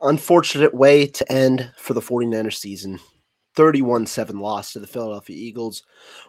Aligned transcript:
Unfortunate 0.00 0.72
way 0.72 1.06
to 1.08 1.32
end 1.32 1.72
for 1.76 1.92
the 1.92 2.00
49ers 2.00 2.54
season. 2.54 3.00
31 3.56 4.06
7 4.06 4.38
loss 4.38 4.72
to 4.72 4.78
the 4.78 4.86
Philadelphia 4.86 5.36
Eagles. 5.36 5.82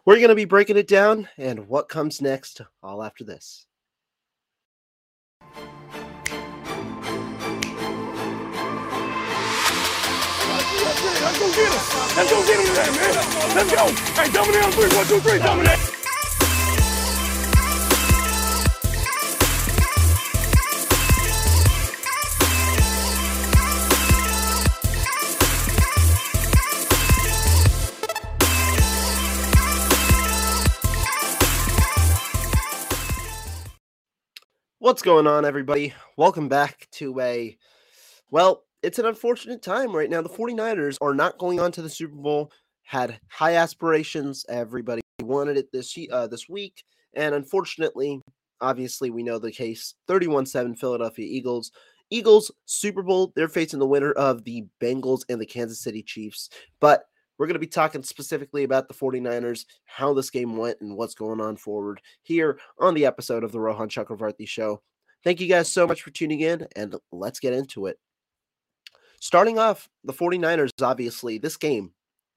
We're 0.05 0.15
going 0.15 0.29
to 0.29 0.35
be 0.35 0.45
breaking 0.45 0.77
it 0.77 0.87
down 0.87 1.29
and 1.37 1.67
what 1.67 1.87
comes 1.87 2.21
next 2.21 2.61
all 2.81 3.03
after 3.03 3.23
this. 3.23 3.67
Let's 11.21 11.37
go 11.37 11.49
get 11.51 11.71
him. 11.71 11.79
Let's 12.15 12.31
go 12.31 12.45
get 12.47 12.59
him 12.59 12.65
today, 12.65 12.89
man. 12.97 13.13
Let's 13.55 13.71
go. 13.71 13.87
Hey, 14.19 14.31
dominate 14.31 14.63
on 14.63 14.71
three. 14.71 14.97
One, 14.97 15.05
two, 15.05 15.19
three. 15.19 15.37
Dominate. 15.37 15.78
What's 34.89 35.03
going 35.03 35.27
on, 35.27 35.45
everybody? 35.45 35.93
Welcome 36.17 36.49
back 36.49 36.87
to 36.93 37.19
a, 37.19 37.55
well, 38.31 38.63
it's 38.81 38.97
an 38.97 39.05
unfortunate 39.05 39.61
time 39.61 39.95
right 39.95 40.09
now. 40.09 40.23
The 40.23 40.29
49ers 40.29 40.97
are 40.99 41.13
not 41.13 41.37
going 41.37 41.59
on 41.59 41.71
to 41.73 41.83
the 41.83 41.89
Super 41.91 42.15
Bowl, 42.15 42.51
had 42.81 43.19
high 43.27 43.53
aspirations. 43.57 44.47
Everybody 44.49 45.03
wanted 45.21 45.57
it 45.57 45.71
this, 45.71 45.95
uh, 46.11 46.25
this 46.25 46.49
week. 46.49 46.83
And 47.13 47.35
unfortunately, 47.35 48.19
obviously, 48.61 49.11
we 49.11 49.21
know 49.21 49.37
the 49.37 49.51
case 49.51 49.93
31 50.07 50.47
7 50.47 50.75
Philadelphia 50.75 51.27
Eagles. 51.29 51.71
Eagles, 52.09 52.49
Super 52.65 53.03
Bowl, 53.03 53.31
they're 53.35 53.47
facing 53.47 53.77
the 53.77 53.85
winner 53.85 54.13
of 54.13 54.43
the 54.43 54.65
Bengals 54.81 55.21
and 55.29 55.39
the 55.39 55.45
Kansas 55.45 55.79
City 55.79 56.01
Chiefs. 56.01 56.49
But 56.79 57.03
we're 57.39 57.47
going 57.47 57.55
to 57.55 57.59
be 57.59 57.67
talking 57.67 58.03
specifically 58.03 58.65
about 58.65 58.87
the 58.87 58.93
49ers, 58.93 59.65
how 59.85 60.13
this 60.13 60.29
game 60.29 60.57
went, 60.57 60.81
and 60.81 60.95
what's 60.95 61.15
going 61.15 61.39
on 61.39 61.55
forward 61.55 62.01
here 62.21 62.59
on 62.77 62.93
the 62.93 63.05
episode 63.05 63.43
of 63.43 63.51
the 63.51 63.59
Rohan 63.59 63.89
Chakravarthi 63.89 64.47
Show. 64.47 64.81
Thank 65.23 65.39
you 65.39 65.47
guys 65.47 65.71
so 65.71 65.87
much 65.87 66.03
for 66.03 66.11
tuning 66.11 66.41
in, 66.41 66.67
and 66.75 66.95
let's 67.11 67.39
get 67.39 67.53
into 67.53 67.87
it. 67.87 67.97
Starting 69.21 69.57
off, 69.57 69.89
the 70.03 70.13
49ers, 70.13 70.69
obviously, 70.81 71.37
this 71.37 71.57
game 71.57 71.93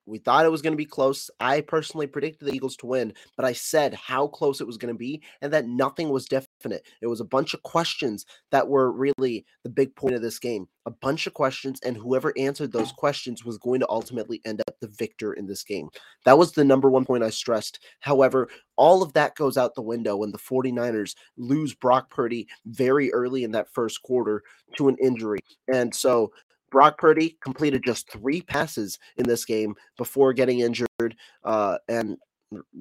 we 0.06 0.18
thought 0.18 0.44
it 0.44 0.50
was 0.50 0.62
going 0.62 0.72
to 0.72 0.78
be 0.78 0.84
close. 0.84 1.30
I 1.38 1.60
personally 1.60 2.06
predicted 2.06 2.48
the 2.48 2.54
Eagles 2.54 2.76
to 2.78 2.86
win, 2.86 3.14
but 3.36 3.46
I 3.46 3.52
said 3.52 3.94
how 3.94 4.26
close 4.26 4.60
it 4.60 4.66
was 4.66 4.76
going 4.76 4.92
to 4.92 4.98
be 4.98 5.22
and 5.40 5.52
that 5.52 5.66
nothing 5.66 6.08
was 6.08 6.26
definite. 6.62 6.86
It 7.00 7.06
was 7.06 7.20
a 7.20 7.24
bunch 7.24 7.54
of 7.54 7.62
questions 7.62 8.24
that 8.50 8.68
were 8.68 8.92
really 8.92 9.44
the 9.64 9.70
big 9.70 9.94
point 9.96 10.14
of 10.14 10.22
this 10.22 10.38
game. 10.38 10.68
A 10.86 10.90
bunch 10.90 11.26
of 11.26 11.34
questions, 11.34 11.80
and 11.84 11.96
whoever 11.96 12.32
answered 12.36 12.72
those 12.72 12.92
questions 12.96 13.44
was 13.44 13.58
going 13.58 13.80
to 13.80 13.88
ultimately 13.88 14.40
end 14.44 14.60
up 14.60 14.76
the 14.80 14.88
victor 14.88 15.32
in 15.32 15.46
this 15.46 15.64
game. 15.64 15.88
That 16.24 16.38
was 16.38 16.52
the 16.52 16.64
number 16.64 16.90
one 16.90 17.04
point 17.04 17.24
I 17.24 17.30
stressed. 17.30 17.80
However, 18.00 18.48
all 18.76 19.02
of 19.02 19.12
that 19.14 19.34
goes 19.34 19.56
out 19.56 19.74
the 19.74 19.82
window 19.82 20.16
when 20.16 20.32
the 20.32 20.38
49ers 20.38 21.14
lose 21.36 21.74
Brock 21.74 22.10
Purdy 22.10 22.46
very 22.66 23.12
early 23.12 23.44
in 23.44 23.52
that 23.52 23.72
first 23.72 24.02
quarter 24.02 24.42
to 24.76 24.88
an 24.88 24.96
injury. 25.02 25.40
And 25.72 25.94
so 25.94 26.32
Brock 26.70 26.98
Purdy 26.98 27.36
completed 27.42 27.82
just 27.84 28.10
three 28.10 28.40
passes 28.40 28.98
in 29.16 29.26
this 29.26 29.44
game 29.44 29.74
before 29.98 30.32
getting 30.32 30.60
injured, 30.60 31.16
uh, 31.44 31.78
and 31.88 32.16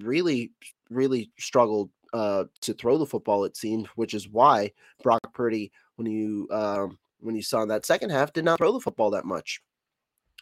really, 0.02 0.52
really 0.90 1.32
struggled 1.40 1.90
uh, 2.14 2.46
to 2.62 2.74
throw 2.74 2.98
the 2.98 3.06
football. 3.06 3.44
It 3.44 3.58
seemed, 3.58 3.88
which 3.96 4.14
is 4.14 4.28
why 4.28 4.72
Brock 5.04 5.22
Purdy, 5.34 5.72
when 5.96 6.08
you 6.08 6.48
um, 6.52 6.98
when 7.20 7.36
you 7.36 7.44
saw 7.44 7.66
that 7.66 7.86
second 7.86 8.10
half, 8.10 8.34
did 8.34 8.46
not 8.46 8.58
throw 8.58 8.72
the 8.72 8.80
football 8.80 9.12
that 9.12 9.26
much. 9.26 9.62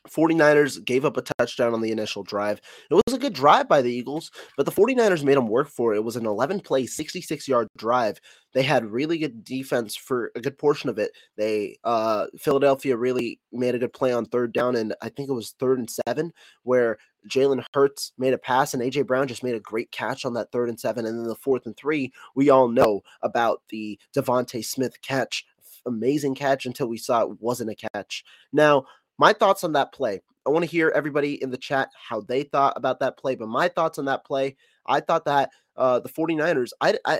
49ers 0.07 0.83
gave 0.83 1.05
up 1.05 1.17
a 1.17 1.21
touchdown 1.21 1.73
on 1.73 1.81
the 1.81 1.91
initial 1.91 2.23
drive. 2.23 2.61
It 2.89 2.93
was 2.93 3.13
a 3.13 3.19
good 3.19 3.33
drive 3.33 3.67
by 3.67 3.81
the 3.81 3.91
Eagles, 3.91 4.31
but 4.57 4.65
the 4.65 4.71
49ers 4.71 5.23
made 5.23 5.37
them 5.37 5.47
work 5.47 5.69
for 5.69 5.93
it. 5.93 5.97
It 5.97 6.03
was 6.03 6.15
an 6.15 6.25
11 6.25 6.61
play, 6.61 6.85
66 6.85 7.47
yard 7.47 7.67
drive. 7.77 8.19
They 8.53 8.63
had 8.63 8.85
really 8.85 9.17
good 9.17 9.43
defense 9.43 9.95
for 9.95 10.31
a 10.35 10.41
good 10.41 10.57
portion 10.57 10.89
of 10.89 10.97
it. 10.97 11.11
They 11.37 11.77
uh 11.83 12.27
Philadelphia 12.37 12.97
really 12.97 13.39
made 13.51 13.75
a 13.75 13.79
good 13.79 13.93
play 13.93 14.11
on 14.11 14.25
third 14.25 14.53
down 14.53 14.75
and 14.75 14.95
I 15.01 15.09
think 15.09 15.29
it 15.29 15.33
was 15.33 15.51
third 15.59 15.79
and 15.79 15.89
7 16.07 16.33
where 16.63 16.97
Jalen 17.27 17.63
Hurts 17.73 18.13
made 18.17 18.33
a 18.33 18.37
pass 18.37 18.73
and 18.73 18.81
AJ 18.81 19.05
Brown 19.05 19.27
just 19.27 19.43
made 19.43 19.55
a 19.55 19.59
great 19.59 19.91
catch 19.91 20.25
on 20.25 20.33
that 20.33 20.51
third 20.51 20.69
and 20.69 20.79
7 20.79 21.05
and 21.05 21.19
then 21.19 21.27
the 21.27 21.35
fourth 21.35 21.65
and 21.65 21.75
3, 21.77 22.11
we 22.35 22.49
all 22.49 22.69
know 22.69 23.01
about 23.21 23.61
the 23.69 23.99
DeVonta 24.15 24.63
Smith 24.65 25.01
catch 25.01 25.45
amazing 25.85 26.35
catch 26.35 26.65
until 26.65 26.87
we 26.87 26.97
saw 26.97 27.21
it 27.21 27.41
wasn't 27.41 27.69
a 27.69 27.89
catch. 27.93 28.23
Now, 28.51 28.85
my 29.19 29.33
thoughts 29.33 29.63
on 29.63 29.73
that 29.73 29.93
play. 29.93 30.21
I 30.47 30.49
want 30.49 30.63
to 30.63 30.71
hear 30.71 30.91
everybody 30.95 31.41
in 31.43 31.51
the 31.51 31.57
chat 31.57 31.89
how 32.09 32.21
they 32.21 32.43
thought 32.43 32.73
about 32.75 32.99
that 33.01 33.17
play. 33.17 33.35
But 33.35 33.49
my 33.49 33.67
thoughts 33.67 33.99
on 33.99 34.05
that 34.05 34.25
play, 34.25 34.55
I 34.87 35.01
thought 35.01 35.25
that 35.25 35.51
uh, 35.75 35.99
the 35.99 36.09
49ers, 36.09 36.69
I, 36.81 36.97
I, 37.05 37.19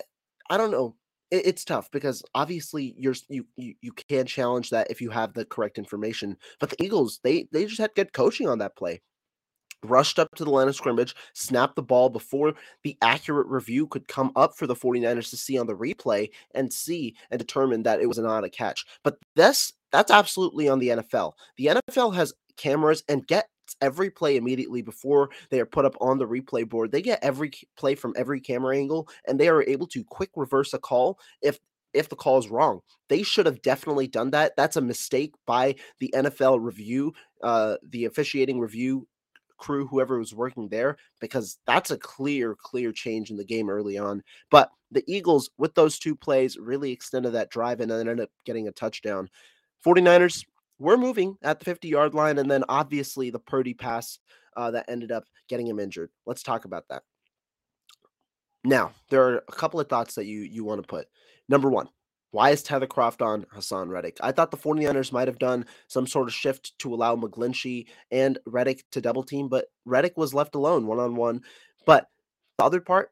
I 0.50 0.58
don't 0.58 0.72
know. 0.72 0.96
It, 1.30 1.46
it's 1.46 1.66
tough 1.66 1.92
because 1.92 2.24
obviously 2.34 2.96
you're 2.98 3.16
you, 3.28 3.46
you 3.56 3.76
you 3.82 3.92
can 3.92 4.26
challenge 4.26 4.72
that 4.72 4.90
if 4.90 5.02
you 5.02 5.12
have 5.12 5.34
the 5.34 5.46
correct 5.46 5.78
information. 5.78 6.38
But 6.60 6.72
the 6.72 6.84
Eagles, 6.84 7.20
they 7.24 7.48
they 7.52 7.66
just 7.66 7.80
had 7.80 7.94
good 7.96 8.14
coaching 8.14 8.48
on 8.48 8.58
that 8.60 8.76
play 8.76 9.02
rushed 9.86 10.20
up 10.20 10.30
to 10.36 10.44
the 10.44 10.50
line 10.50 10.68
of 10.68 10.76
scrimmage, 10.76 11.16
snapped 11.34 11.76
the 11.76 11.84
ball 11.84 12.10
before 12.10 12.54
the 12.84 12.98
accurate 13.02 13.48
review 13.48 13.88
could 13.88 14.08
come 14.08 14.32
up 14.36 14.56
for 14.56 14.68
the 14.68 14.76
49ers 14.76 15.30
to 15.30 15.38
see 15.38 15.58
on 15.58 15.68
the 15.68 15.76
replay 15.76 16.30
and 16.54 16.72
see 16.72 17.16
and 17.32 17.40
determine 17.40 17.84
that 17.84 18.02
it 18.02 18.08
was 18.08 18.18
not 18.18 18.44
a 18.44 18.50
catch. 18.50 18.86
But 19.04 19.18
this 19.36 19.74
that's 19.92 20.12
absolutely 20.12 20.70
on 20.70 20.80
the 20.80 20.90
NFL. 20.90 21.34
The 21.58 21.82
NFL 21.88 22.14
has 22.16 22.34
cameras 22.58 23.04
and 23.10 23.26
gets 23.26 23.48
every 23.82 24.10
play 24.10 24.38
immediately 24.38 24.82
before 24.82 25.30
they 25.50 25.60
are 25.60 25.66
put 25.66 25.86
up 25.86 25.96
on 26.02 26.18
the 26.18 26.28
replay 26.28 26.68
board. 26.68 26.92
They 26.92 27.02
get 27.02 27.24
every 27.24 27.52
play 27.78 27.96
from 27.96 28.14
every 28.16 28.42
camera 28.42 28.78
angle 28.78 29.08
and 29.28 29.40
they 29.40 29.48
are 29.48 29.64
able 29.64 29.88
to 29.88 30.04
quick 30.04 30.32
reverse 30.36 30.74
a 30.74 30.80
call 30.80 31.20
if 31.42 31.60
if 31.94 32.08
the 32.08 32.16
call 32.16 32.38
is 32.38 32.50
wrong. 32.50 32.82
They 33.08 33.24
should 33.24 33.48
have 33.48 33.64
definitely 33.64 34.08
done 34.08 34.30
that. 34.32 34.54
That's 34.56 34.76
a 34.76 34.82
mistake 34.82 35.34
by 35.48 35.76
the 36.00 36.14
NFL 36.16 36.64
review, 36.64 37.14
uh, 37.42 37.78
the 37.90 38.06
officiating 38.06 38.60
review 38.60 39.08
crew, 39.60 39.88
whoever 39.88 40.18
was 40.18 40.34
working 40.34 40.68
there, 40.70 40.98
because 41.20 41.60
that's 41.68 41.92
a 41.92 41.98
clear, 41.98 42.56
clear 42.56 42.92
change 42.92 43.30
in 43.30 43.38
the 43.38 43.46
game 43.46 43.70
early 43.70 43.98
on. 43.98 44.24
But 44.50 44.72
the 44.92 45.04
Eagles, 45.08 45.50
with 45.58 45.76
those 45.76 46.00
two 46.00 46.16
plays, 46.16 46.58
really 46.58 46.92
extended 46.92 47.32
that 47.32 47.52
drive 47.52 47.82
and 47.82 47.92
ended 47.92 48.20
up 48.20 48.30
getting 48.46 48.68
a 48.68 48.72
touchdown. 48.72 49.30
49ers 49.86 50.46
were 50.80 50.98
moving 50.98 51.38
at 51.44 51.60
the 51.60 51.66
50 51.66 51.88
yard 51.88 52.14
line, 52.14 52.40
and 52.40 52.50
then 52.50 52.64
obviously 52.70 53.30
the 53.30 53.40
Purdy 53.40 53.74
pass 53.74 54.20
uh, 54.58 54.72
that 54.72 54.90
ended 54.90 55.12
up 55.12 55.26
getting 55.48 55.68
him 55.68 55.80
injured. 55.80 56.10
Let's 56.26 56.44
talk 56.44 56.66
about 56.66 56.86
that. 56.90 57.04
Now, 58.64 58.92
there 59.10 59.24
are 59.24 59.44
a 59.48 59.52
couple 59.54 59.80
of 59.80 59.88
thoughts 59.88 60.16
that 60.16 60.26
you 60.26 60.42
you 60.42 60.64
want 60.64 60.82
to 60.82 60.88
put. 60.88 61.08
Number 61.48 61.70
one, 61.70 61.88
why 62.32 62.52
is 62.52 62.62
Tyler 62.62 62.88
Kroft 62.88 63.26
on 63.26 63.46
Haason 63.56 63.90
Reddick? 63.90 64.18
I 64.22 64.32
thought 64.32 64.52
the 64.52 64.58
49ers 64.58 65.12
might 65.12 65.28
have 65.28 65.40
done 65.40 65.66
some 65.88 66.06
sort 66.06 66.28
of 66.28 66.34
shift 66.34 66.78
to 66.80 66.94
allow 66.94 67.16
McGlinchey 67.16 67.88
and 68.12 68.38
Reddick 68.46 68.86
to 68.92 69.02
double 69.02 69.24
team, 69.24 69.48
but 69.50 69.66
Reddick 69.86 70.16
was 70.18 70.34
left 70.34 70.56
alone 70.56 70.86
one 70.86 71.00
on 71.00 71.16
one. 71.16 71.42
But 71.86 72.08
the 72.58 72.66
other 72.66 72.82
part, 72.82 73.12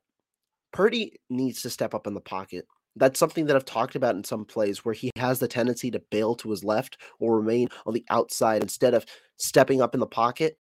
Purdy 0.71 1.19
needs 1.29 1.61
to 1.63 1.69
step 1.69 1.95
up 1.95 2.05
in 2.05 2.13
the 2.13 2.21
pocket. 2.21 2.67
that's 2.95 3.19
something 3.19 3.45
that 3.45 3.55
I've 3.55 3.65
talked 3.65 3.95
about 3.95 4.15
in 4.15 4.23
some 4.23 4.43
plays 4.45 4.83
where 4.83 4.93
he 4.93 5.11
has 5.17 5.39
the 5.39 5.47
tendency 5.47 5.91
to 5.91 6.01
bail 6.11 6.35
to 6.35 6.49
his 6.49 6.63
left 6.63 6.97
or 7.19 7.37
remain 7.37 7.69
on 7.85 7.93
the 7.93 8.05
outside 8.09 8.61
instead 8.61 8.93
of 8.93 9.05
stepping 9.37 9.81
up 9.81 9.93
in 9.93 9.99
the 9.99 10.07
pocket. 10.07 10.57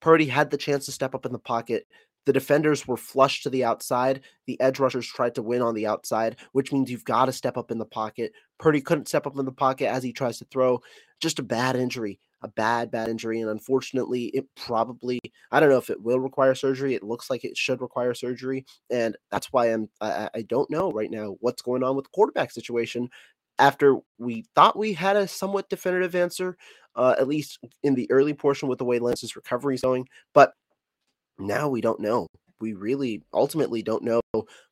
Purdy 0.00 0.26
had 0.26 0.50
the 0.50 0.56
chance 0.56 0.86
to 0.86 0.92
step 0.92 1.14
up 1.14 1.26
in 1.26 1.32
the 1.32 1.38
pocket. 1.38 1.86
The 2.26 2.32
defenders 2.32 2.86
were 2.86 2.96
flushed 2.96 3.42
to 3.44 3.50
the 3.50 3.64
outside. 3.64 4.20
The 4.46 4.60
edge 4.60 4.78
rushers 4.78 5.06
tried 5.06 5.34
to 5.36 5.42
win 5.42 5.62
on 5.62 5.74
the 5.74 5.86
outside, 5.86 6.36
which 6.52 6.72
means 6.72 6.90
you've 6.90 7.04
got 7.04 7.26
to 7.26 7.32
step 7.32 7.56
up 7.56 7.70
in 7.70 7.78
the 7.78 7.86
pocket. 7.86 8.32
Purdy 8.58 8.80
couldn't 8.80 9.08
step 9.08 9.26
up 9.26 9.38
in 9.38 9.44
the 9.44 9.52
pocket 9.52 9.88
as 9.88 10.02
he 10.02 10.12
tries 10.12 10.38
to 10.38 10.44
throw. 10.46 10.80
Just 11.20 11.38
a 11.38 11.42
bad 11.42 11.76
injury 11.76 12.20
a 12.42 12.48
bad, 12.48 12.90
bad 12.90 13.08
injury. 13.08 13.40
And 13.40 13.50
unfortunately, 13.50 14.26
it 14.26 14.46
probably, 14.56 15.20
I 15.50 15.60
don't 15.60 15.68
know 15.68 15.78
if 15.78 15.90
it 15.90 16.02
will 16.02 16.20
require 16.20 16.54
surgery. 16.54 16.94
It 16.94 17.02
looks 17.02 17.28
like 17.28 17.44
it 17.44 17.56
should 17.56 17.80
require 17.80 18.14
surgery. 18.14 18.64
And 18.90 19.16
that's 19.30 19.52
why 19.52 19.66
I'm, 19.66 19.88
I, 20.00 20.30
I 20.34 20.42
don't 20.42 20.70
know 20.70 20.90
right 20.90 21.10
now 21.10 21.36
what's 21.40 21.62
going 21.62 21.82
on 21.82 21.96
with 21.96 22.06
the 22.06 22.10
quarterback 22.14 22.50
situation 22.50 23.10
after 23.58 23.98
we 24.18 24.46
thought 24.54 24.78
we 24.78 24.94
had 24.94 25.16
a 25.16 25.28
somewhat 25.28 25.68
definitive 25.68 26.14
answer, 26.14 26.56
uh, 26.96 27.14
at 27.18 27.28
least 27.28 27.58
in 27.82 27.94
the 27.94 28.10
early 28.10 28.32
portion 28.32 28.68
with 28.68 28.78
the 28.78 28.84
way 28.84 28.98
Lance's 28.98 29.36
recovery 29.36 29.74
is 29.74 29.82
going. 29.82 30.08
But 30.32 30.54
now 31.40 31.68
we 31.68 31.80
don't 31.80 32.00
know. 32.00 32.26
We 32.60 32.74
really 32.74 33.22
ultimately 33.32 33.82
don't 33.82 34.04
know 34.04 34.20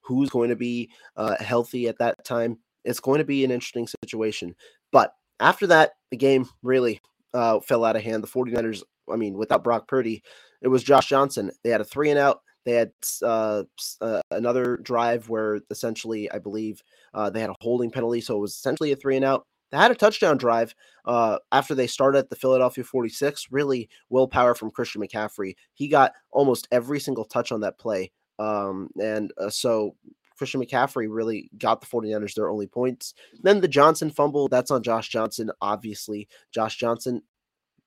who's 0.02 0.30
going 0.30 0.50
to 0.50 0.56
be 0.56 0.90
uh, 1.16 1.36
healthy 1.42 1.88
at 1.88 1.98
that 1.98 2.24
time. 2.24 2.58
It's 2.84 3.00
going 3.00 3.18
to 3.18 3.24
be 3.24 3.44
an 3.44 3.50
interesting 3.50 3.88
situation. 4.02 4.54
But 4.92 5.12
after 5.40 5.66
that, 5.68 5.92
the 6.10 6.16
game 6.16 6.48
really 6.62 7.00
uh, 7.34 7.60
fell 7.60 7.84
out 7.84 7.96
of 7.96 8.02
hand. 8.02 8.22
The 8.22 8.28
49ers, 8.28 8.82
I 9.10 9.16
mean, 9.16 9.34
without 9.36 9.64
Brock 9.64 9.88
Purdy, 9.88 10.22
it 10.62 10.68
was 10.68 10.82
Josh 10.82 11.08
Johnson. 11.08 11.50
They 11.64 11.70
had 11.70 11.80
a 11.80 11.84
three 11.84 12.10
and 12.10 12.18
out. 12.18 12.40
They 12.64 12.72
had 12.72 12.92
uh, 13.22 13.62
uh, 14.00 14.20
another 14.30 14.76
drive 14.76 15.28
where 15.28 15.60
essentially, 15.70 16.30
I 16.30 16.38
believe, 16.38 16.82
uh, 17.14 17.30
they 17.30 17.40
had 17.40 17.50
a 17.50 17.56
holding 17.60 17.90
penalty. 17.90 18.20
So 18.20 18.36
it 18.36 18.40
was 18.40 18.52
essentially 18.52 18.92
a 18.92 18.96
three 18.96 19.16
and 19.16 19.24
out. 19.24 19.44
They 19.70 19.76
had 19.78 19.90
a 19.90 19.94
touchdown 19.94 20.38
drive 20.38 20.74
uh, 21.04 21.38
after 21.52 21.74
they 21.74 21.86
started 21.86 22.18
at 22.18 22.30
the 22.30 22.36
Philadelphia 22.36 22.84
46. 22.84 23.48
Really 23.50 23.88
willpower 24.08 24.54
from 24.54 24.70
Christian 24.70 25.02
McCaffrey. 25.02 25.56
He 25.74 25.88
got 25.88 26.12
almost 26.30 26.68
every 26.72 27.00
single 27.00 27.24
touch 27.24 27.52
on 27.52 27.60
that 27.60 27.78
play. 27.78 28.12
Um, 28.38 28.88
and 29.00 29.32
uh, 29.38 29.50
so 29.50 29.94
Christian 30.38 30.64
McCaffrey 30.64 31.06
really 31.10 31.50
got 31.58 31.80
the 31.80 31.86
49ers 31.86 32.34
their 32.34 32.48
only 32.48 32.66
points. 32.66 33.14
Then 33.42 33.60
the 33.60 33.68
Johnson 33.68 34.10
fumble, 34.10 34.48
that's 34.48 34.70
on 34.70 34.82
Josh 34.82 35.08
Johnson, 35.08 35.50
obviously. 35.60 36.28
Josh 36.52 36.76
Johnson, 36.76 37.22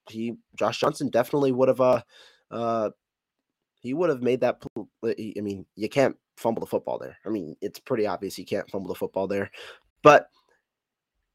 he 0.09 0.35
Josh 0.55 0.79
Johnson 0.79 1.09
definitely 1.09 1.51
would 1.51 1.69
have 1.69 1.79
uh 1.79 2.01
uh 2.49 2.89
he 3.79 3.93
would 3.93 4.09
have 4.09 4.21
made 4.21 4.41
that 4.41 4.61
I 5.03 5.41
mean, 5.41 5.65
you 5.75 5.89
can't 5.89 6.15
fumble 6.37 6.59
the 6.59 6.67
football 6.67 6.99
there. 6.99 7.17
I 7.25 7.29
mean, 7.29 7.55
it's 7.61 7.79
pretty 7.79 8.05
obvious 8.05 8.37
you 8.37 8.45
can't 8.45 8.69
fumble 8.69 8.89
the 8.89 8.95
football 8.95 9.27
there. 9.27 9.49
But 10.03 10.27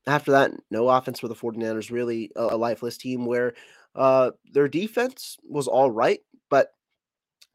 after 0.07 0.33
that, 0.33 0.53
no 0.71 0.89
offense 0.89 1.21
for 1.21 1.29
the 1.29 1.35
49ers, 1.35 1.91
really 1.91 2.31
a, 2.37 2.43
a 2.43 2.57
lifeless 2.57 2.97
team 2.97 3.27
where 3.27 3.55
uh 3.95 4.31
their 4.53 4.69
defense 4.69 5.37
was 5.49 5.67
all 5.69 5.91
right, 5.91 6.21
but 6.51 6.73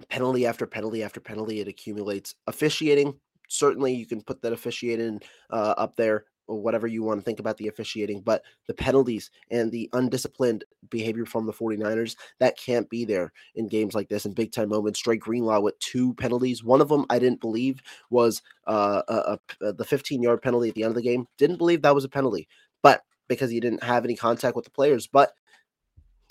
penalty 0.09 0.45
after 0.45 0.65
penalty 0.65 1.03
after 1.03 1.19
penalty 1.19 1.59
it 1.59 1.67
accumulates. 1.67 2.35
Officiating 2.47 3.13
certainly 3.47 3.93
you 3.93 4.05
can 4.05 4.21
put 4.21 4.41
that 4.41 4.53
officiating 4.53 5.21
uh, 5.49 5.73
up 5.77 5.95
there 5.97 6.25
whatever 6.59 6.87
you 6.87 7.03
want 7.03 7.19
to 7.19 7.23
think 7.23 7.39
about 7.39 7.57
the 7.57 7.67
officiating, 7.67 8.21
but 8.21 8.43
the 8.67 8.73
penalties 8.73 9.31
and 9.49 9.71
the 9.71 9.89
undisciplined 9.93 10.63
behavior 10.89 11.25
from 11.25 11.45
the 11.45 11.53
49ers, 11.53 12.15
that 12.39 12.57
can't 12.57 12.89
be 12.89 13.05
there 13.05 13.31
in 13.55 13.67
games 13.67 13.93
like 13.93 14.09
this 14.09 14.25
in 14.25 14.33
big 14.33 14.51
time 14.51 14.69
moments. 14.69 15.01
Dre 15.01 15.17
Greenlaw 15.17 15.59
with 15.59 15.77
two 15.79 16.13
penalties. 16.15 16.63
One 16.63 16.81
of 16.81 16.89
them 16.89 17.05
I 17.09 17.19
didn't 17.19 17.41
believe 17.41 17.81
was 18.09 18.41
uh, 18.67 19.01
a, 19.07 19.39
a, 19.61 19.73
the 19.73 19.85
15 19.85 20.21
yard 20.21 20.41
penalty 20.41 20.69
at 20.69 20.75
the 20.75 20.83
end 20.83 20.91
of 20.91 20.95
the 20.95 21.01
game. 21.01 21.27
Didn't 21.37 21.57
believe 21.57 21.81
that 21.81 21.95
was 21.95 22.05
a 22.05 22.09
penalty, 22.09 22.47
but 22.81 23.01
because 23.27 23.49
he 23.49 23.59
didn't 23.59 23.83
have 23.83 24.03
any 24.03 24.15
contact 24.15 24.55
with 24.55 24.65
the 24.65 24.71
players. 24.71 25.07
But 25.07 25.33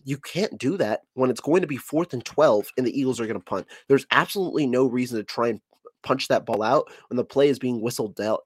you 0.05 0.19
can't 0.19 0.59
do 0.59 0.77
that 0.79 1.03
when 1.15 1.31
it's 1.31 1.41
going 1.41 1.61
to 1.61 1.67
be 1.67 1.77
fourth 1.77 2.13
and 2.13 2.25
12 2.25 2.69
and 2.77 2.87
the 2.87 2.99
Eagles 2.99 3.21
are 3.21 3.27
going 3.27 3.39
to 3.39 3.45
punt. 3.45 3.67
There's 3.89 4.07
absolutely 4.11 4.67
no 4.67 4.87
reason 4.87 5.19
to 5.19 5.25
try 5.25 5.49
and 5.49 5.61
punch 6.03 6.29
that 6.29 6.47
ball 6.47 6.63
out 6.63 6.91
when 7.09 7.17
the 7.17 7.25
play 7.25 7.49
is 7.49 7.59
being 7.59 7.81
whistled 7.81 8.17
dead. 8.17 8.37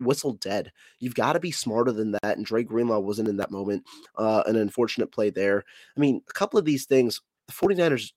Whistled 0.00 0.40
dead. 0.40 0.72
You've 1.00 1.14
got 1.14 1.34
to 1.34 1.40
be 1.40 1.50
smarter 1.50 1.92
than 1.92 2.12
that. 2.12 2.36
And 2.36 2.44
Dre 2.44 2.62
Greenlaw 2.62 3.00
wasn't 3.00 3.28
in 3.28 3.36
that 3.38 3.50
moment. 3.50 3.84
Uh, 4.16 4.42
an 4.46 4.56
unfortunate 4.56 5.12
play 5.12 5.30
there. 5.30 5.64
I 5.96 6.00
mean, 6.00 6.22
a 6.28 6.32
couple 6.32 6.58
of 6.58 6.64
these 6.64 6.86
things, 6.86 7.20
the 7.46 7.52
49ers, 7.52 8.12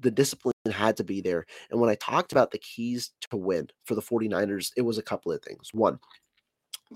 the 0.00 0.10
discipline 0.10 0.54
had 0.70 0.96
to 0.96 1.04
be 1.04 1.20
there. 1.20 1.46
And 1.70 1.80
when 1.80 1.90
I 1.90 1.94
talked 1.96 2.32
about 2.32 2.50
the 2.50 2.58
keys 2.58 3.12
to 3.30 3.36
win 3.36 3.68
for 3.84 3.94
the 3.94 4.02
49ers, 4.02 4.72
it 4.76 4.82
was 4.82 4.98
a 4.98 5.02
couple 5.02 5.32
of 5.32 5.42
things. 5.42 5.70
One, 5.72 5.98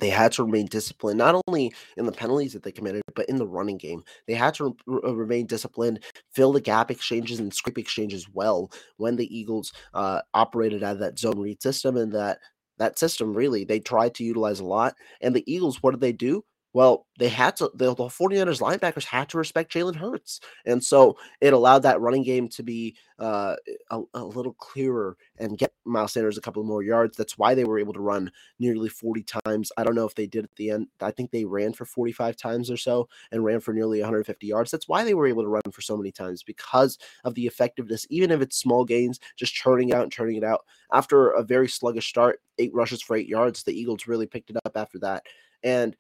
they 0.01 0.11
had 0.11 0.33
to 0.33 0.45
remain 0.45 0.67
disciplined, 0.67 1.19
not 1.19 1.41
only 1.47 1.73
in 1.97 2.07
the 2.07 2.13
penalties 2.13 2.53
that 2.53 2.63
they 2.63 2.73
committed, 2.73 3.03
but 3.15 3.29
in 3.29 3.37
the 3.37 3.47
running 3.47 3.79
game. 3.79 4.03
They 4.27 4.35
had 4.35 4.55
to 4.55 4.77
re- 4.87 5.13
remain 5.13 5.47
disciplined, 5.47 6.01
fill 6.33 6.53
the 6.53 6.61
gap 6.61 6.91
exchanges 6.91 7.41
and 7.41 7.53
scrape 7.53 7.79
exchanges 7.79 8.29
well 8.33 8.71
when 8.97 9.17
the 9.17 9.37
Eagles 9.37 9.73
uh, 9.95 10.23
operated 10.35 10.83
out 10.83 10.95
of 10.95 11.01
that 11.01 11.19
zone 11.19 11.39
read 11.39 11.63
system. 11.63 11.97
And 11.97 12.13
that 12.13 12.39
that 12.79 12.99
system 12.99 13.35
really 13.35 13.65
they 13.65 13.81
tried 13.81 14.15
to 14.15 14.25
utilize 14.25 14.61
a 14.61 14.65
lot. 14.65 14.95
And 15.21 15.35
the 15.35 15.53
Eagles, 15.53 15.83
what 15.83 15.93
did 15.93 16.01
they 16.01 16.13
do? 16.13 16.45
Well, 16.75 17.07
they 17.19 17.29
had 17.29 17.57
to, 17.57 17.71
the, 17.75 17.95
the 17.95 18.05
49ers 18.05 18.61
linebackers 18.61 19.05
had 19.05 19.29
to 19.31 19.39
respect 19.39 19.73
Jalen 19.73 19.97
Hurts. 19.97 20.41
And 20.67 20.85
so 20.85 21.17
it 21.41 21.55
allowed 21.55 21.81
that 21.81 22.01
running 22.01 22.23
game 22.23 22.49
to 22.51 22.63
be 22.63 22.97
uh, 23.19 23.57
a, 23.91 24.01
a, 24.15 24.25
little 24.25 24.53
clearer 24.53 25.17
and 25.39 25.59
get 25.59 25.73
Miles 25.85 26.13
Sanders 26.13 26.37
a 26.37 26.43
couple 26.43 26.63
more 26.63 26.83
yards. 26.83 27.17
That's 27.17 27.39
why 27.39 27.55
they 27.55 27.65
were 27.65 27.79
able 27.79 27.95
to 27.95 28.01
run 28.01 28.31
nearly 28.59 28.91
40 28.91 29.25
times. 29.45 29.73
I 29.77 29.83
don't 29.83 29.95
know 29.95 30.05
if 30.05 30.15
they 30.15 30.27
did 30.27 30.45
at 30.45 30.55
the 30.57 30.71
end. 30.71 30.89
I 31.01 31.11
think 31.11 31.31
they 31.31 31.45
ran 31.45 31.73
for 31.73 31.87
45 31.87 32.37
times 32.37 32.71
or 32.71 32.77
so 32.77 33.09
and 33.33 33.45
ran 33.45 33.61
for 33.61 33.73
nearly 33.73 34.01
150 34.01 34.47
yards. 34.47 34.71
That's 34.71 34.89
why 34.89 35.05
they 35.05 35.15
were 35.15 35.27
able 35.27 35.43
to 35.43 35.49
run 35.49 35.63
for 35.73 35.81
so 35.81 35.97
many 35.97 36.13
times 36.13 36.43
because 36.43 36.99
of 37.25 37.35
the 37.35 37.47
effectiveness, 37.47 38.07
even 38.11 38.31
if 38.31 38.43
it's 38.43 38.59
small 38.59 38.85
gains, 38.85 39.19
just 39.37 39.55
churning 39.55 39.93
out 39.93 40.03
and 40.03 40.13
churning 40.13 40.37
it 40.37 40.45
out. 40.45 40.65
After 40.93 41.31
a 41.31 41.43
very 41.43 41.69
sluggish 41.69 42.09
start, 42.09 42.41
eight 42.59 42.75
rushes 42.75 43.03
for 43.03 43.17
eight 43.17 43.27
yards, 43.29 43.63
the 43.63 43.73
Eagles 43.73 44.07
really 44.07 44.27
picked 44.27 44.51
it 44.51 44.59
up 44.65 44.77
after 44.77 44.99
that. 45.01 45.25
And 45.63 45.97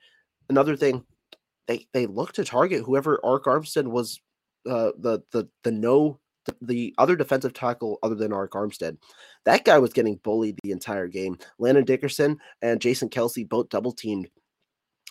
another 0.48 0.76
thing, 0.76 1.04
they 1.66 1.86
they 1.92 2.06
look 2.06 2.32
to 2.32 2.44
target 2.44 2.82
whoever 2.84 3.20
Arik 3.24 3.44
Armstead 3.44 3.86
was 3.86 4.20
uh, 4.68 4.92
the 4.98 5.22
the 5.32 5.48
the 5.64 5.70
no 5.70 6.18
the 6.62 6.94
other 6.98 7.14
defensive 7.14 7.52
tackle 7.52 7.98
other 8.02 8.14
than 8.14 8.32
Arik 8.32 8.50
Armstead. 8.50 8.96
That 9.44 9.64
guy 9.64 9.78
was 9.78 9.92
getting 9.92 10.16
bullied 10.24 10.58
the 10.62 10.72
entire 10.72 11.06
game. 11.06 11.38
Landon 11.58 11.84
Dickerson 11.84 12.38
and 12.62 12.80
Jason 12.80 13.08
Kelce 13.08 13.48
both 13.48 13.68
double 13.68 13.92
teamed 13.92 14.28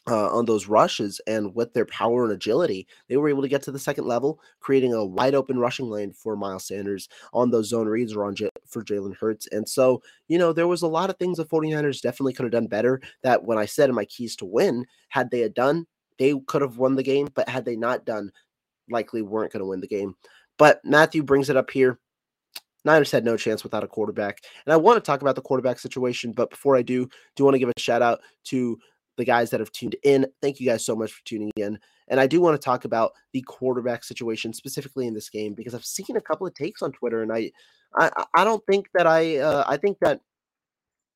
uh, 0.09 0.29
on 0.29 0.45
those 0.45 0.67
rushes, 0.67 1.19
and 1.27 1.53
with 1.53 1.73
their 1.73 1.85
power 1.85 2.23
and 2.23 2.33
agility, 2.33 2.87
they 3.07 3.17
were 3.17 3.29
able 3.29 3.41
to 3.41 3.47
get 3.47 3.61
to 3.63 3.71
the 3.71 3.79
second 3.79 4.05
level, 4.05 4.39
creating 4.59 4.93
a 4.93 5.05
wide 5.05 5.35
open 5.35 5.59
rushing 5.59 5.89
lane 5.89 6.13
for 6.13 6.35
Miles 6.35 6.65
Sanders 6.65 7.09
on 7.33 7.51
those 7.51 7.69
zone 7.69 7.87
reads 7.87 8.13
or 8.13 8.25
on 8.25 8.35
J- 8.35 8.49
for 8.65 8.83
Jalen 8.83 9.15
Hurts. 9.17 9.47
And 9.51 9.67
so, 9.67 10.01
you 10.27 10.37
know, 10.37 10.53
there 10.53 10.67
was 10.67 10.81
a 10.81 10.87
lot 10.87 11.09
of 11.09 11.17
things 11.17 11.37
the 11.37 11.45
49ers 11.45 12.01
definitely 12.01 12.33
could 12.33 12.43
have 12.43 12.51
done 12.51 12.67
better. 12.67 13.01
That 13.23 13.43
when 13.43 13.57
I 13.57 13.65
said 13.65 13.89
in 13.89 13.95
my 13.95 14.05
keys 14.05 14.35
to 14.37 14.45
win, 14.45 14.85
had 15.09 15.29
they 15.29 15.41
had 15.41 15.53
done, 15.53 15.85
they 16.19 16.33
could 16.47 16.61
have 16.61 16.77
won 16.77 16.95
the 16.95 17.03
game, 17.03 17.27
but 17.33 17.49
had 17.49 17.65
they 17.65 17.75
not 17.75 18.05
done, 18.05 18.31
likely 18.89 19.21
weren't 19.21 19.51
going 19.51 19.61
to 19.61 19.67
win 19.67 19.81
the 19.81 19.87
game. 19.87 20.15
But 20.57 20.81
Matthew 20.83 21.23
brings 21.23 21.49
it 21.49 21.57
up 21.57 21.69
here. 21.69 21.99
Niners 22.85 23.11
had 23.11 23.25
no 23.25 23.35
chance 23.35 23.63
without 23.63 23.83
a 23.83 23.87
quarterback. 23.87 24.41
And 24.65 24.73
I 24.73 24.77
want 24.77 24.97
to 24.97 25.05
talk 25.05 25.21
about 25.21 25.35
the 25.35 25.41
quarterback 25.41 25.77
situation, 25.77 26.31
but 26.31 26.49
before 26.49 26.77
I 26.77 26.81
do, 26.81 27.09
do 27.35 27.43
want 27.43 27.55
to 27.55 27.59
give 27.59 27.69
a 27.69 27.79
shout 27.79 28.01
out 28.01 28.21
to 28.45 28.79
the 29.17 29.25
guys 29.25 29.49
that 29.49 29.59
have 29.59 29.71
tuned 29.71 29.95
in. 30.03 30.25
Thank 30.41 30.59
you 30.59 30.67
guys 30.67 30.85
so 30.85 30.95
much 30.95 31.11
for 31.11 31.25
tuning 31.25 31.51
in. 31.57 31.79
And 32.07 32.19
I 32.19 32.27
do 32.27 32.39
want 32.39 32.59
to 32.59 32.63
talk 32.63 32.85
about 32.85 33.11
the 33.33 33.41
quarterback 33.41 34.03
situation 34.03 34.53
specifically 34.53 35.07
in 35.07 35.13
this 35.13 35.29
game 35.29 35.53
because 35.53 35.73
I've 35.73 35.85
seen 35.85 36.15
a 36.15 36.21
couple 36.21 36.47
of 36.47 36.53
takes 36.53 36.81
on 36.81 36.91
Twitter, 36.91 37.21
and 37.21 37.33
I, 37.33 37.51
I, 37.97 38.25
I 38.35 38.43
don't 38.43 38.63
think 38.65 38.87
that 38.93 39.07
I, 39.07 39.37
uh, 39.37 39.63
I 39.67 39.77
think 39.77 39.97
that 40.01 40.21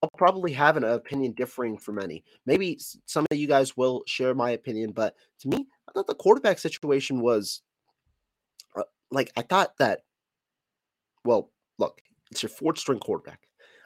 I'll 0.02 0.12
probably 0.18 0.52
have 0.54 0.78
an 0.78 0.84
opinion 0.84 1.34
differing 1.34 1.78
from 1.78 1.96
many. 1.96 2.24
Maybe 2.46 2.80
some 3.06 3.26
of 3.30 3.38
you 3.38 3.48
guys 3.48 3.78
will 3.78 4.04
share 4.08 4.34
my 4.34 4.52
opinion, 4.52 4.92
but 4.92 5.16
to 5.42 5.48
me, 5.48 5.68
I 5.88 5.92
thought 5.94 6.08
the 6.08 6.16
quarterback 6.16 6.58
situation 6.58 7.22
was 7.22 7.62
uh, 8.76 8.84
like 9.12 9.32
I 9.38 9.44
thought 9.44 9.78
that. 9.78 10.02
Well, 11.24 11.52
look, 11.78 12.02
it's 12.32 12.42
your 12.42 12.50
fourth 12.50 12.80
string 12.80 12.98
quarterback. 12.98 13.42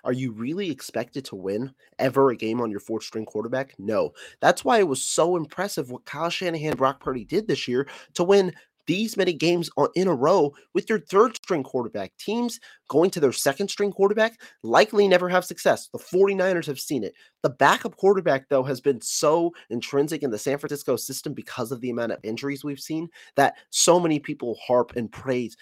Are 0.05 0.13
you 0.13 0.31
really 0.31 0.69
expected 0.69 1.25
to 1.25 1.35
win 1.35 1.73
ever 1.99 2.29
a 2.29 2.37
game 2.37 2.61
on 2.61 2.71
your 2.71 2.79
fourth 2.79 3.03
string 3.03 3.25
quarterback? 3.25 3.73
No. 3.79 4.13
That's 4.39 4.63
why 4.63 4.79
it 4.79 4.87
was 4.87 5.03
so 5.03 5.35
impressive 5.35 5.89
what 5.89 6.05
Kyle 6.05 6.29
Shanahan, 6.29 6.77
Brock 6.77 7.01
Purdy 7.01 7.25
did 7.25 7.47
this 7.47 7.67
year 7.67 7.87
to 8.13 8.23
win 8.23 8.53
these 8.87 9.17
many 9.17 9.33
games 9.33 9.67
in 9.95 10.07
a 10.07 10.13
row 10.13 10.53
with 10.75 10.87
your 10.89 10.99
third 10.99 11.35
string 11.35 11.63
quarterback. 11.63 12.15
Teams 12.19 12.59
going 12.87 13.09
to 13.09 13.19
their 13.19 13.31
second 13.31 13.67
string 13.67 13.91
quarterback 13.91 14.39
likely 14.61 15.07
never 15.07 15.27
have 15.27 15.43
success. 15.43 15.89
The 15.91 15.97
49ers 15.97 16.67
have 16.67 16.79
seen 16.79 17.03
it. 17.03 17.15
The 17.41 17.49
backup 17.49 17.97
quarterback, 17.97 18.47
though, 18.47 18.61
has 18.61 18.79
been 18.81 19.01
so 19.01 19.53
intrinsic 19.71 20.21
in 20.21 20.29
the 20.29 20.37
San 20.37 20.59
Francisco 20.59 20.97
system 20.97 21.33
because 21.33 21.71
of 21.71 21.81
the 21.81 21.89
amount 21.89 22.11
of 22.11 22.19
injuries 22.21 22.63
we've 22.63 22.79
seen 22.79 23.09
that 23.35 23.55
so 23.71 23.99
many 23.99 24.19
people 24.19 24.55
harp 24.63 24.95
and 24.95 25.11
praise 25.11 25.57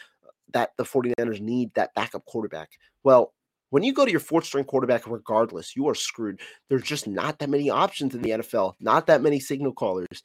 that 0.51 0.71
the 0.77 0.83
49ers 0.83 1.39
need 1.39 1.73
that 1.75 1.95
backup 1.95 2.25
quarterback. 2.25 2.71
Well, 3.05 3.33
When 3.73 3.81
you 3.81 3.91
go 3.91 4.05
to 4.05 4.11
your 4.11 4.19
fourth 4.19 4.45
string 4.45 4.65
quarterback, 4.65 5.07
regardless, 5.07 5.75
you 5.75 5.89
are 5.89 5.95
screwed. 5.95 6.41
There's 6.69 6.83
just 6.83 7.07
not 7.07 7.39
that 7.39 7.49
many 7.49 7.71
options 7.71 8.13
in 8.13 8.21
the 8.21 8.29
NFL, 8.29 8.75
not 8.79 9.07
that 9.07 9.23
many 9.23 9.39
signal 9.39 9.73
callers. 9.73 10.21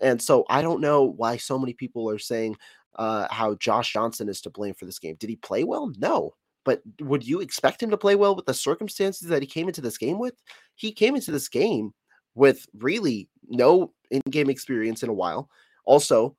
And 0.00 0.22
so 0.22 0.44
I 0.48 0.62
don't 0.62 0.80
know 0.80 1.02
why 1.02 1.36
so 1.36 1.58
many 1.58 1.72
people 1.72 2.08
are 2.08 2.20
saying 2.20 2.54
uh, 2.94 3.26
how 3.28 3.56
Josh 3.56 3.92
Johnson 3.92 4.28
is 4.28 4.40
to 4.42 4.50
blame 4.50 4.74
for 4.74 4.84
this 4.84 5.00
game. 5.00 5.16
Did 5.18 5.30
he 5.30 5.34
play 5.34 5.64
well? 5.64 5.90
No. 5.98 6.34
But 6.64 6.80
would 7.00 7.26
you 7.26 7.40
expect 7.40 7.82
him 7.82 7.90
to 7.90 7.96
play 7.96 8.14
well 8.14 8.36
with 8.36 8.46
the 8.46 8.54
circumstances 8.54 9.26
that 9.26 9.42
he 9.42 9.48
came 9.48 9.66
into 9.66 9.80
this 9.80 9.98
game 9.98 10.20
with? 10.20 10.34
He 10.76 10.92
came 10.92 11.16
into 11.16 11.32
this 11.32 11.48
game 11.48 11.92
with 12.36 12.64
really 12.78 13.28
no 13.48 13.92
in 14.12 14.22
game 14.30 14.48
experience 14.48 15.02
in 15.02 15.08
a 15.08 15.12
while. 15.12 15.50
Also, 15.84 16.36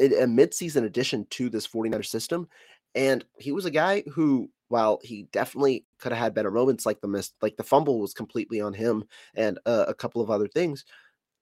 a 0.00 0.26
mid-season 0.26 0.82
addition 0.82 1.28
to 1.30 1.48
this 1.48 1.68
49er 1.68 2.04
system. 2.04 2.48
And 2.96 3.24
he 3.38 3.52
was 3.52 3.66
a 3.66 3.70
guy 3.70 4.02
who 4.12 4.50
while 4.68 4.98
he 5.02 5.28
definitely 5.32 5.84
could 5.98 6.12
have 6.12 6.20
had 6.20 6.34
better 6.34 6.50
moments 6.50 6.86
like 6.86 7.00
the 7.00 7.08
miss 7.08 7.32
like 7.42 7.56
the 7.56 7.62
fumble 7.64 8.00
was 8.00 8.14
completely 8.14 8.60
on 8.60 8.72
him 8.72 9.04
and 9.34 9.58
uh, 9.66 9.84
a 9.88 9.94
couple 9.94 10.20
of 10.20 10.30
other 10.30 10.48
things 10.48 10.84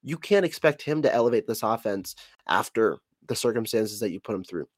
you 0.03 0.19
can't 0.19 0.45
expect 0.45 0.83
him 0.83 1.03
to 1.03 1.13
elevate 1.13 1.47
this 1.47 1.63
offense 1.63 2.15
after 2.49 2.99
the 3.27 3.37
circumstances 3.37 4.01
that 4.01 4.11
you 4.11 4.21
put 4.21 4.35
him 4.35 4.45
through 4.45 4.69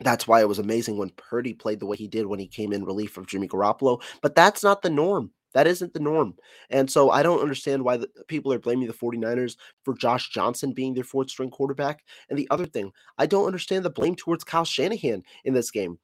that's 0.00 0.28
why 0.28 0.40
it 0.40 0.48
was 0.48 0.60
amazing 0.60 0.96
when 0.96 1.10
Purdy 1.10 1.52
played 1.52 1.80
the 1.80 1.86
way 1.86 1.96
he 1.96 2.06
did 2.06 2.26
when 2.26 2.38
he 2.38 2.46
came 2.46 2.72
in 2.72 2.84
relief 2.84 3.16
of 3.16 3.26
Jimmy 3.26 3.48
Garoppolo 3.48 4.02
but 4.22 4.34
that's 4.34 4.62
not 4.62 4.82
the 4.82 4.90
norm 4.90 5.30
that 5.54 5.66
isn't 5.66 5.92
the 5.94 6.00
norm. 6.00 6.34
And 6.70 6.90
so 6.90 7.10
I 7.10 7.22
don't 7.22 7.40
understand 7.40 7.82
why 7.82 7.96
the, 7.96 8.08
people 8.26 8.52
are 8.52 8.58
blaming 8.58 8.86
the 8.86 8.92
49ers 8.92 9.56
for 9.84 9.94
Josh 9.94 10.28
Johnson 10.30 10.72
being 10.72 10.94
their 10.94 11.04
fourth 11.04 11.30
string 11.30 11.50
quarterback. 11.50 12.04
And 12.28 12.38
the 12.38 12.48
other 12.50 12.66
thing, 12.66 12.92
I 13.16 13.26
don't 13.26 13.46
understand 13.46 13.84
the 13.84 13.90
blame 13.90 14.14
towards 14.14 14.44
Kyle 14.44 14.64
Shanahan 14.64 15.22
in 15.44 15.54
this 15.54 15.70
game. 15.70 15.98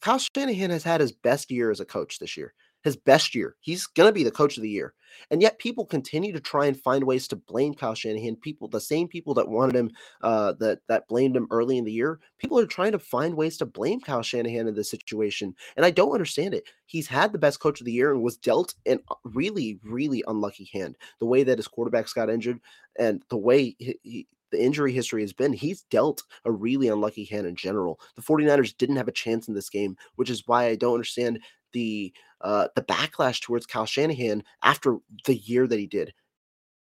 Kyle 0.00 0.18
Shanahan 0.18 0.70
has 0.70 0.84
had 0.84 1.00
his 1.00 1.12
best 1.12 1.50
year 1.50 1.70
as 1.70 1.80
a 1.80 1.84
coach 1.84 2.18
this 2.18 2.36
year, 2.36 2.54
his 2.84 2.96
best 2.96 3.34
year. 3.34 3.56
He's 3.60 3.86
going 3.86 4.08
to 4.08 4.12
be 4.12 4.24
the 4.24 4.30
coach 4.30 4.56
of 4.56 4.62
the 4.62 4.70
year. 4.70 4.94
And 5.30 5.40
yet 5.40 5.58
people 5.58 5.86
continue 5.86 6.32
to 6.32 6.40
try 6.40 6.66
and 6.66 6.80
find 6.80 7.04
ways 7.04 7.26
to 7.28 7.36
blame 7.36 7.74
Kyle 7.74 7.94
Shanahan. 7.94 8.36
People, 8.36 8.68
the 8.68 8.80
same 8.80 9.08
people 9.08 9.34
that 9.34 9.48
wanted 9.48 9.74
him, 9.74 9.90
uh, 10.22 10.52
that 10.60 10.80
that 10.88 11.08
blamed 11.08 11.36
him 11.36 11.48
early 11.50 11.78
in 11.78 11.84
the 11.84 11.92
year, 11.92 12.20
people 12.38 12.58
are 12.58 12.66
trying 12.66 12.92
to 12.92 12.98
find 12.98 13.34
ways 13.34 13.56
to 13.58 13.66
blame 13.66 14.00
Kyle 14.00 14.22
Shanahan 14.22 14.68
in 14.68 14.74
this 14.74 14.90
situation. 14.90 15.54
And 15.76 15.86
I 15.86 15.90
don't 15.90 16.12
understand 16.12 16.54
it. 16.54 16.64
He's 16.86 17.06
had 17.06 17.32
the 17.32 17.38
best 17.38 17.60
coach 17.60 17.80
of 17.80 17.86
the 17.86 17.92
year 17.92 18.12
and 18.12 18.22
was 18.22 18.36
dealt 18.36 18.74
an 18.84 19.00
really, 19.24 19.80
really 19.82 20.22
unlucky 20.26 20.68
hand. 20.72 20.96
The 21.18 21.26
way 21.26 21.42
that 21.44 21.58
his 21.58 21.68
quarterbacks 21.68 22.14
got 22.14 22.30
injured 22.30 22.60
and 22.98 23.22
the 23.30 23.38
way 23.38 23.74
he, 23.78 23.98
he 24.02 24.28
the 24.56 24.64
injury 24.64 24.92
history 24.92 25.22
has 25.22 25.32
been, 25.32 25.52
he's 25.52 25.82
dealt 25.82 26.22
a 26.44 26.50
really 26.50 26.88
unlucky 26.88 27.24
hand 27.24 27.46
in 27.46 27.56
general. 27.56 28.00
The 28.16 28.22
49ers 28.22 28.76
didn't 28.76 28.96
have 28.96 29.08
a 29.08 29.12
chance 29.12 29.48
in 29.48 29.54
this 29.54 29.68
game, 29.68 29.96
which 30.16 30.30
is 30.30 30.44
why 30.46 30.66
I 30.66 30.76
don't 30.76 30.94
understand 30.94 31.40
the 31.72 32.12
uh, 32.40 32.68
the 32.74 32.82
backlash 32.82 33.40
towards 33.40 33.66
Kyle 33.66 33.86
Shanahan 33.86 34.42
after 34.62 34.98
the 35.24 35.36
year 35.36 35.66
that 35.66 35.78
he 35.78 35.86
did. 35.86 36.12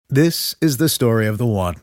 This 0.07 0.55
is 0.61 0.77
the 0.77 0.89
story 0.89 1.27
of 1.27 1.37
the 1.37 1.45
one. 1.45 1.75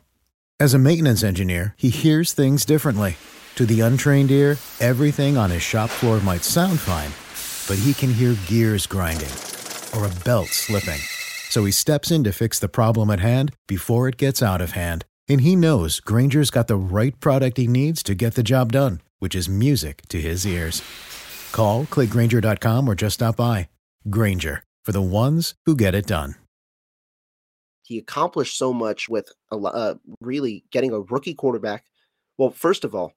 As 0.59 0.73
a 0.73 0.79
maintenance 0.79 1.23
engineer, 1.23 1.75
he 1.77 1.89
hears 1.89 2.33
things 2.33 2.65
differently. 2.65 3.17
To 3.55 3.65
the 3.65 3.81
untrained 3.81 4.31
ear, 4.31 4.57
everything 4.79 5.37
on 5.37 5.49
his 5.49 5.61
shop 5.61 5.89
floor 5.89 6.19
might 6.21 6.43
sound 6.43 6.79
fine, 6.79 7.11
but 7.67 7.81
he 7.83 7.93
can 7.93 8.13
hear 8.13 8.35
gears 8.47 8.87
grinding 8.87 9.31
or 9.95 10.05
a 10.05 10.23
belt 10.23 10.47
slipping. 10.47 10.99
So 11.49 11.65
he 11.65 11.71
steps 11.71 12.09
in 12.09 12.23
to 12.23 12.31
fix 12.31 12.59
the 12.59 12.69
problem 12.69 13.09
at 13.09 13.19
hand 13.19 13.53
before 13.67 14.07
it 14.07 14.17
gets 14.17 14.41
out 14.41 14.61
of 14.61 14.71
hand 14.71 15.05
and 15.27 15.41
he 15.41 15.55
knows 15.55 15.99
Grainger's 15.99 16.49
got 16.49 16.67
the 16.67 16.75
right 16.75 17.17
product 17.19 17.57
he 17.57 17.67
needs 17.67 18.03
to 18.03 18.15
get 18.15 18.35
the 18.35 18.43
job 18.43 18.71
done, 18.71 19.01
which 19.19 19.35
is 19.35 19.49
music 19.49 20.03
to 20.09 20.21
his 20.21 20.45
ears. 20.45 20.81
Call, 21.51 21.85
clickgrainger.com, 21.85 22.87
or 22.87 22.95
just 22.95 23.15
stop 23.15 23.35
by. 23.37 23.69
Grainger, 24.09 24.63
for 24.83 24.91
the 24.91 25.01
ones 25.01 25.55
who 25.65 25.75
get 25.75 25.95
it 25.95 26.07
done. 26.07 26.35
He 27.83 27.97
accomplished 27.97 28.57
so 28.57 28.73
much 28.73 29.07
with 29.07 29.31
uh, 29.51 29.95
really 30.19 30.65
getting 30.71 30.91
a 30.91 30.99
rookie 30.99 31.33
quarterback. 31.33 31.85
Well, 32.37 32.49
first 32.49 32.83
of 32.83 32.93
all, 32.93 33.13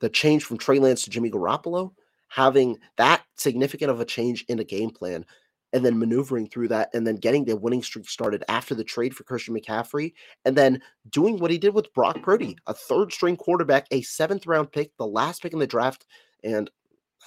the 0.00 0.08
change 0.08 0.44
from 0.44 0.58
Trey 0.58 0.78
Lance 0.78 1.04
to 1.04 1.10
Jimmy 1.10 1.30
Garoppolo, 1.30 1.92
having 2.28 2.78
that 2.96 3.22
significant 3.36 3.90
of 3.90 4.00
a 4.00 4.04
change 4.04 4.44
in 4.48 4.58
a 4.58 4.64
game 4.64 4.90
plan 4.90 5.24
and 5.72 5.84
then 5.84 5.98
maneuvering 5.98 6.48
through 6.48 6.68
that 6.68 6.88
and 6.94 7.06
then 7.06 7.16
getting 7.16 7.44
the 7.44 7.56
winning 7.56 7.82
streak 7.82 8.08
started 8.08 8.42
after 8.48 8.74
the 8.74 8.84
trade 8.84 9.14
for 9.14 9.24
Christian 9.24 9.54
McCaffrey 9.54 10.12
and 10.44 10.56
then 10.56 10.80
doing 11.10 11.38
what 11.38 11.50
he 11.50 11.58
did 11.58 11.74
with 11.74 11.92
Brock 11.92 12.22
Purdy, 12.22 12.56
a 12.66 12.74
third 12.74 13.12
string 13.12 13.36
quarterback, 13.36 13.86
a 13.90 14.02
seventh 14.02 14.46
round 14.46 14.72
pick, 14.72 14.96
the 14.96 15.06
last 15.06 15.42
pick 15.42 15.52
in 15.52 15.58
the 15.58 15.66
draft. 15.66 16.06
And 16.42 16.70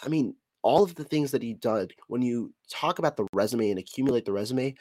I 0.03 0.07
mean, 0.07 0.35
all 0.63 0.83
of 0.83 0.95
the 0.95 1.03
things 1.03 1.31
that 1.31 1.43
he 1.43 1.53
did 1.53 1.93
when 2.07 2.21
you 2.21 2.53
talk 2.69 2.99
about 2.99 3.17
the 3.17 3.27
resume 3.33 3.69
and 3.69 3.79
accumulate 3.79 4.25
the 4.25 4.31
resume, 4.31 4.75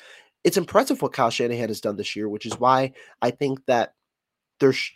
it's 0.44 0.56
impressive 0.56 1.00
what 1.02 1.12
Kyle 1.12 1.30
Shanahan 1.30 1.68
has 1.68 1.80
done 1.80 1.96
this 1.96 2.16
year, 2.16 2.28
which 2.28 2.46
is 2.46 2.58
why 2.58 2.92
I 3.20 3.30
think 3.30 3.64
that 3.66 3.94
there's 4.58 4.90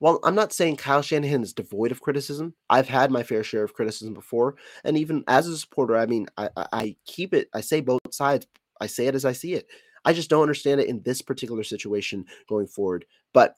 well, 0.00 0.20
I'm 0.24 0.34
not 0.34 0.52
saying 0.52 0.76
Kyle 0.76 1.02
Shanahan 1.02 1.42
is 1.42 1.52
devoid 1.52 1.90
of 1.90 2.02
criticism. 2.02 2.54
I've 2.68 2.88
had 2.88 3.10
my 3.10 3.22
fair 3.22 3.42
share 3.42 3.64
of 3.64 3.74
criticism 3.74 4.14
before, 4.14 4.56
and 4.84 4.98
even 4.98 5.24
as 5.28 5.48
a 5.48 5.56
supporter, 5.56 5.96
I 5.96 6.06
mean, 6.06 6.26
I, 6.36 6.50
I 6.56 6.96
keep 7.06 7.32
it. 7.32 7.48
I 7.54 7.60
say 7.60 7.80
both 7.80 8.00
sides. 8.10 8.46
I 8.80 8.86
say 8.86 9.06
it 9.06 9.14
as 9.14 9.24
I 9.24 9.32
see 9.32 9.54
it. 9.54 9.66
I 10.04 10.12
just 10.12 10.30
don't 10.30 10.42
understand 10.42 10.80
it 10.80 10.88
in 10.88 11.02
this 11.02 11.22
particular 11.22 11.64
situation 11.64 12.26
going 12.48 12.66
forward. 12.66 13.06
But 13.32 13.56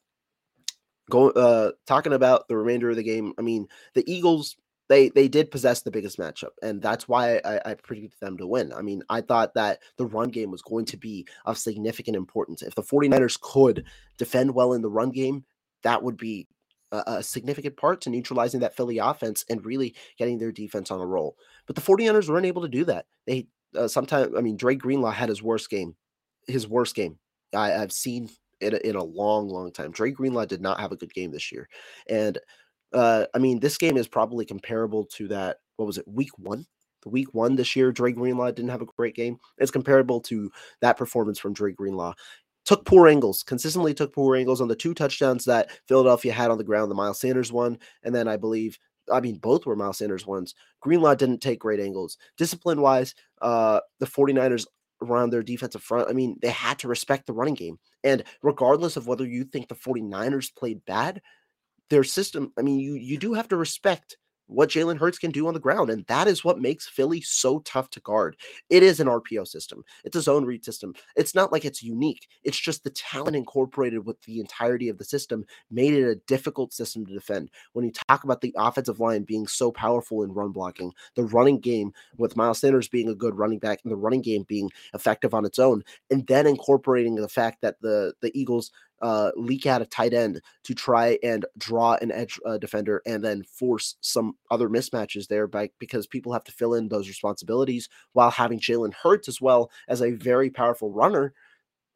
go 1.11 1.31
uh, 1.31 1.73
talking 1.87 2.13
about 2.13 2.49
the 2.49 2.57
remainder 2.57 2.91
of 2.91 2.97
the 2.97 3.03
game. 3.03 3.35
I 3.39 3.43
mean, 3.43 3.67
the 3.95 4.11
Eagles 4.11 4.57
they 4.89 5.11
they 5.11 5.29
did 5.29 5.51
possess 5.51 5.83
the 5.83 5.91
biggest 5.91 6.19
matchup, 6.19 6.53
and 6.63 6.81
that's 6.81 7.07
why 7.07 7.41
I, 7.45 7.61
I 7.67 7.75
predicted 7.75 8.19
them 8.21 8.39
to 8.39 8.47
win. 8.47 8.73
I 8.73 8.83
mean, 8.83 9.03
I 9.11 9.21
thought 9.21 9.55
that 9.55 9.81
the 9.97 10.07
run 10.07 10.31
game 10.31 10.51
was 10.51 10.63
going 10.63 10.87
to 10.87 10.97
be 10.97 11.27
of 11.45 11.59
significant 11.59 12.17
importance. 12.17 12.63
If 12.63 12.75
the 12.75 12.83
49ers 12.83 13.41
could 13.41 13.85
defend 14.17 14.55
well 14.55 14.73
in 14.73 14.83
the 14.83 14.89
run 14.89 15.11
game, 15.11 15.45
that 15.83 16.03
would 16.03 16.17
be 16.17 16.47
a, 16.93 17.03
a, 17.07 17.23
significant 17.23 17.77
part 17.77 18.01
to 18.03 18.11
neutralizing 18.11 18.61
that 18.61 18.77
Philly 18.77 18.99
offense 18.99 19.45
and 19.49 19.65
really 19.65 19.95
getting 20.19 20.39
their 20.39 20.53
defense 20.53 20.91
on 20.91 21.01
a 21.01 21.07
roll. 21.07 21.37
But 21.67 21.77
the 21.77 21.83
49ers 21.83 22.29
weren't 22.29 22.47
able 22.47 22.63
to 22.63 22.69
do 22.69 22.85
that. 22.85 23.07
They 23.27 23.47
uh, 23.77 23.89
sometimes, 23.89 24.35
I 24.37 24.41
mean, 24.41 24.57
Dre 24.57 24.75
Greenlaw 24.75 25.11
had 25.11 25.29
his 25.29 25.43
worst 25.43 25.69
game, 25.71 25.95
his 26.47 26.67
worst 26.67 26.95
game 26.95 27.19
I, 27.55 27.69
have 27.69 27.93
seen 27.93 28.31
in 28.61 28.75
a, 28.75 28.79
in 28.79 28.97
a 28.97 29.05
long, 29.05 29.49
long 29.49 29.71
time. 29.73 29.91
Dre 29.91 30.11
Greenlaw 30.11 30.47
did 30.47 30.61
not 30.61 30.81
have 30.81 30.93
a 30.93 30.97
good 30.97 31.13
game 31.13 31.31
this 31.31 31.53
year. 31.53 31.69
And 32.09 32.39
uh, 32.93 33.27
I 33.35 33.39
mean, 33.39 33.61
this 33.61 33.77
game 33.77 33.97
is 33.97 34.09
probably 34.09 34.45
comparable 34.45 35.05
to 35.17 35.29
that. 35.29 35.59
What 35.77 35.87
was 35.87 35.99
it, 35.99 36.09
week 36.09 36.37
one? 36.39 36.65
The 37.03 37.11
week 37.11 37.33
one 37.33 37.55
this 37.55 37.77
year, 37.77 37.93
Dre 37.93 38.13
Greenlaw 38.13 38.51
didn't 38.51 38.71
have 38.71 38.83
a 38.83 38.87
great 38.87 39.15
game. 39.15 39.39
It's 39.59 39.71
comparable 39.71 40.21
to 40.23 40.51
that 40.81 40.97
performance 40.97 41.39
from 41.39 41.53
Dre 41.53 41.73
Greenlaw 41.73 42.15
took 42.69 42.85
poor 42.85 43.09
angles, 43.09 43.43
consistently 43.45 43.95
took 43.95 44.13
poor 44.13 44.37
angles 44.37 44.61
on 44.61 44.69
the 44.69 44.77
two 44.77 44.93
touchdowns 44.93 45.47
that 45.47 45.71
Philadelphia 45.89 46.35
had 46.35 46.51
on 46.51 46.59
the 46.59 46.65
ground, 46.65 46.91
the 46.91 46.95
Miles 46.95 47.19
Sanders 47.19 47.51
one, 47.51 47.79
and 48.03 48.15
then 48.15 48.29
I 48.29 48.37
believe, 48.37 48.79
I 49.11 49.23
mean, 49.23 49.37
both 49.39 49.65
were 49.65 49.75
Miles 49.75 49.97
Sanders 49.97 50.27
ones. 50.27 50.55
Greenlaw 50.81 51.15
didn't 51.15 51.41
take 51.41 51.61
great 51.61 51.81
angles. 51.81 52.19
Discipline 52.37 52.83
wise, 52.83 53.15
uh, 53.41 53.81
the 54.01 54.07
49ers 54.07 54.67
around 55.01 55.31
their 55.31 55.43
defensive 55.43 55.83
front, 55.83 56.11
I 56.11 56.13
mean, 56.13 56.37
they 56.43 56.51
had 56.51 56.79
to 56.81 56.89
respect 56.89 57.27
the 57.27 57.33
running 57.33 57.55
game. 57.55 57.79
And 58.05 58.23
regardless 58.43 58.99
of 58.99 59.07
whether 59.07 59.25
you 59.25 59.45
think 59.45 59.69
the 59.69 59.75
49ers 59.75 60.55
played 60.55 60.85
bad, 60.85 61.23
their 61.89 62.05
system, 62.05 62.53
I 62.59 62.61
mean, 62.61 62.81
you 62.81 62.97
you 62.97 63.17
do 63.17 63.33
have 63.33 63.49
to 63.49 63.57
respect 63.57 64.19
what 64.49 64.71
Jalen 64.71 64.99
Hurts 64.99 65.19
can 65.19 65.31
do 65.31 65.47
on 65.47 65.55
the 65.55 65.61
ground. 65.61 65.91
And 65.91 66.05
that 66.07 66.27
is 66.27 66.45
what 66.45 66.61
makes 66.61 66.89
Philly 66.89 67.21
so 67.21 67.61
tough 67.61 67.91
to 67.91 68.01
guard. 68.01 68.37
It 68.71 68.83
is 68.83 69.01
an 69.01 69.07
RPO 69.07 69.47
system, 69.47 69.85
it's 70.05 70.17
a 70.17 70.23
zone 70.23 70.45
read 70.45 70.65
system. 70.65 70.95
It's 71.17 71.35
not 71.35 71.53
like 71.53 71.65
it's 71.65 71.83
unique, 71.83 72.29
it's 72.43 72.59
just 72.59 72.85
the 72.85 72.91
talent 72.91 73.37
incorporated 73.37 74.05
with 74.05 74.21
the 74.23 74.41
entirety 74.41 74.89
of 74.89 74.99
the 74.99 75.05
system 75.05 75.45
made 75.71 75.95
it 75.95 76.09
a 76.09 76.17
difficult 76.27 76.73
system 76.73 77.07
to 77.07 77.13
defend. 77.13 77.51
When 77.73 77.85
you 77.85 77.93
talk 78.09 78.25
about 78.25 78.41
the 78.41 78.55
offensive 78.57 79.01
line 79.01 79.23
being 79.23 79.47
so 79.47 79.71
powerful 79.71 80.23
in 80.23 80.33
run 80.33 80.51
blocking, 80.51 80.93
the 81.15 81.25
running 81.25 81.61
game 81.61 81.93
with 82.17 82.37
Miles 82.37 82.61
Sanders 82.61 82.89
being 82.89 83.09
a 83.09 83.15
good 83.15 83.37
running 83.37 83.59
back 83.59 83.81
and 83.85 83.93
the 83.93 83.97
running 83.97 84.23
game 84.23 84.45
being 84.49 84.71
effective 84.95 85.35
on 85.35 85.45
its 85.45 85.59
own, 85.59 85.83
and 86.11 86.27
then 86.27 86.47
incorporating 86.47 87.15
the 87.15 87.29
fact 87.29 87.61
that 87.63 87.81
the 87.81 88.15
the 88.21 88.37
Eagles 88.39 88.71
uh, 89.01 89.31
leak 89.37 89.67
out 89.67 89.83
a 89.83 89.87
tight 89.87 90.13
end 90.13 90.41
to 90.65 90.75
try 90.75 91.19
and 91.23 91.47
draw 91.57 91.97
an 92.01 92.11
edge 92.11 92.39
uh, 92.45 92.59
defender 92.59 93.03
and 93.07 93.25
then 93.25 93.43
force 93.45 93.97
some 94.01 94.35
other 94.51 94.69
mismatches 94.69 95.29
there 95.29 95.47
by 95.47 95.71
because 95.79 96.07
people 96.07 96.33
have 96.33 96.45
to 96.45 96.53
fill 96.53 96.75
in 96.75 96.89
those 96.89 97.09
responsibilities 97.09 97.89
while 98.13 98.31
having 98.31 98.59
Jalen 98.59 98.95
Hurts 98.95 99.29
as 99.29 99.41
well 99.41 99.71
as 99.89 100.03
a 100.03 100.13
very 100.13 100.51
powerful 100.51 100.93
runner. 100.93 101.33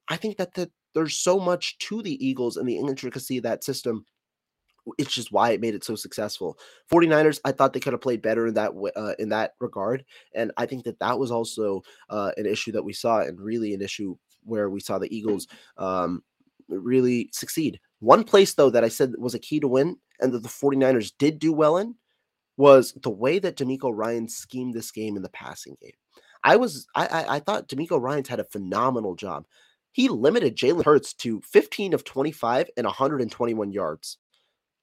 I 0.08 0.16
think 0.16 0.36
that 0.36 0.54
the, 0.54 0.70
there's 0.94 1.16
so 1.16 1.38
much 1.38 1.78
to 1.78 2.02
the 2.02 2.24
Eagles 2.24 2.56
and 2.56 2.68
the 2.68 2.76
intricacy 2.76 3.38
of 3.38 3.44
that 3.44 3.64
system. 3.64 4.04
It's 4.98 5.14
just 5.14 5.30
why 5.30 5.50
it 5.50 5.60
made 5.60 5.76
it 5.76 5.84
so 5.84 5.94
successful. 5.94 6.58
49ers, 6.92 7.40
I 7.44 7.52
thought 7.52 7.72
they 7.72 7.80
could 7.80 7.92
have 7.92 8.02
played 8.02 8.20
better 8.20 8.48
in 8.48 8.54
that 8.54 8.72
uh, 8.96 9.14
in 9.20 9.28
that 9.28 9.52
regard, 9.60 10.04
and 10.34 10.50
I 10.56 10.66
think 10.66 10.82
that 10.84 10.98
that 10.98 11.20
was 11.20 11.30
also 11.30 11.82
uh, 12.10 12.32
an 12.36 12.46
issue 12.46 12.72
that 12.72 12.82
we 12.82 12.92
saw, 12.92 13.20
and 13.20 13.40
really 13.40 13.74
an 13.74 13.80
issue 13.80 14.16
where 14.44 14.68
we 14.68 14.80
saw 14.80 14.98
the 14.98 15.14
Eagles 15.16 15.46
um, 15.76 16.24
really 16.80 17.30
succeed. 17.32 17.80
One 18.00 18.24
place, 18.24 18.54
though, 18.54 18.70
that 18.70 18.84
I 18.84 18.88
said 18.88 19.12
was 19.18 19.34
a 19.34 19.38
key 19.38 19.60
to 19.60 19.68
win 19.68 19.96
and 20.20 20.32
that 20.32 20.42
the 20.42 20.48
49ers 20.48 21.12
did 21.18 21.38
do 21.38 21.52
well 21.52 21.76
in 21.76 21.94
was 22.56 22.92
the 23.02 23.10
way 23.10 23.38
that 23.38 23.56
DeMeco 23.56 23.90
Ryan 23.94 24.28
schemed 24.28 24.74
this 24.74 24.90
game 24.90 25.16
in 25.16 25.22
the 25.22 25.28
passing 25.30 25.76
game. 25.80 25.92
I 26.44 26.56
was 26.56 26.86
I 26.94 27.06
I, 27.06 27.36
I 27.36 27.40
thought 27.40 27.68
DeMeco 27.68 28.00
Ryans 28.00 28.28
had 28.28 28.40
a 28.40 28.44
phenomenal 28.44 29.14
job. 29.14 29.46
He 29.92 30.08
limited 30.08 30.56
Jalen 30.56 30.84
Hurts 30.84 31.12
to 31.14 31.40
15 31.42 31.92
of 31.92 32.04
25 32.04 32.70
and 32.76 32.86
121 32.86 33.72
yards. 33.72 34.18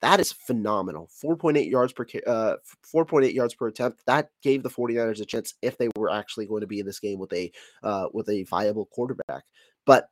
That 0.01 0.19
is 0.19 0.31
phenomenal. 0.31 1.09
4.8 1.23 1.69
yards 1.69 1.91
per 1.91 2.05
uh 2.25 2.55
4.8 2.93 3.33
yards 3.33 3.53
per 3.53 3.67
attempt. 3.67 4.01
That 4.05 4.29
gave 4.41 4.63
the 4.63 4.69
49ers 4.69 5.21
a 5.21 5.25
chance 5.25 5.55
if 5.61 5.77
they 5.77 5.89
were 5.95 6.09
actually 6.09 6.45
going 6.45 6.61
to 6.61 6.67
be 6.67 6.79
in 6.79 6.85
this 6.85 6.99
game 6.99 7.19
with 7.19 7.33
a 7.33 7.51
uh 7.83 8.07
with 8.13 8.29
a 8.29 8.43
viable 8.43 8.85
quarterback. 8.85 9.43
But 9.85 10.09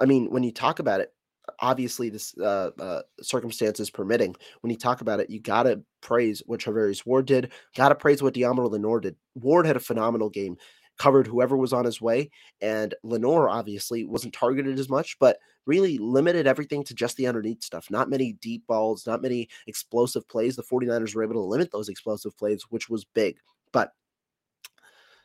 I 0.00 0.06
mean, 0.06 0.30
when 0.30 0.42
you 0.42 0.52
talk 0.52 0.78
about 0.78 1.00
it, 1.00 1.12
obviously 1.60 2.08
this 2.10 2.36
uh, 2.38 2.70
uh, 2.78 3.02
circumstances 3.20 3.90
permitting, 3.90 4.34
when 4.60 4.70
you 4.70 4.78
talk 4.78 5.00
about 5.00 5.20
it, 5.20 5.30
you 5.30 5.40
gotta 5.40 5.82
praise 6.00 6.42
what 6.46 6.60
Charvarius 6.60 7.04
Ward 7.04 7.26
did. 7.26 7.52
Gotta 7.76 7.94
praise 7.94 8.22
what 8.22 8.34
Deommodore 8.34 8.70
Lenoir 8.70 9.00
did. 9.00 9.16
Ward 9.34 9.66
had 9.66 9.76
a 9.76 9.80
phenomenal 9.80 10.30
game, 10.30 10.56
covered 10.98 11.26
whoever 11.26 11.56
was 11.56 11.72
on 11.72 11.84
his 11.84 12.00
way, 12.00 12.30
and 12.60 12.94
Lenoir 13.02 13.48
obviously 13.48 14.04
wasn't 14.04 14.34
targeted 14.34 14.78
as 14.78 14.88
much, 14.88 15.18
but 15.18 15.38
really 15.66 15.98
limited 15.98 16.46
everything 16.46 16.82
to 16.84 16.94
just 16.94 17.16
the 17.16 17.26
underneath 17.26 17.62
stuff. 17.62 17.86
Not 17.90 18.10
many 18.10 18.34
deep 18.34 18.66
balls, 18.66 19.06
not 19.06 19.22
many 19.22 19.48
explosive 19.66 20.28
plays. 20.28 20.56
The 20.56 20.62
49ers 20.62 21.14
were 21.14 21.22
able 21.22 21.34
to 21.34 21.40
limit 21.40 21.70
those 21.72 21.88
explosive 21.88 22.36
plays, 22.36 22.64
which 22.70 22.88
was 22.88 23.04
big. 23.04 23.38
But 23.72 23.92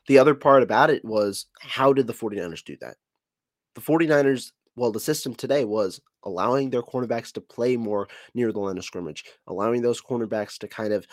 the 0.07 0.19
other 0.19 0.35
part 0.35 0.63
about 0.63 0.89
it 0.89 1.03
was 1.03 1.47
how 1.59 1.93
did 1.93 2.07
the 2.07 2.13
49ers 2.13 2.63
do 2.63 2.77
that? 2.81 2.97
The 3.73 3.81
49ers 3.81 4.51
well, 4.75 4.91
the 4.91 4.99
system 4.99 5.33
today 5.35 5.65
was 5.65 6.01
allowing 6.23 6.69
their 6.69 6.81
cornerbacks 6.81 7.31
to 7.33 7.41
play 7.41 7.77
more 7.77 8.07
near 8.33 8.51
the 8.51 8.59
line 8.59 8.77
of 8.77 8.83
scrimmage, 8.85 9.23
allowing 9.47 9.81
those 9.81 10.01
cornerbacks 10.01 10.57
to 10.59 10.67
kind 10.67 10.93
of 10.93 11.05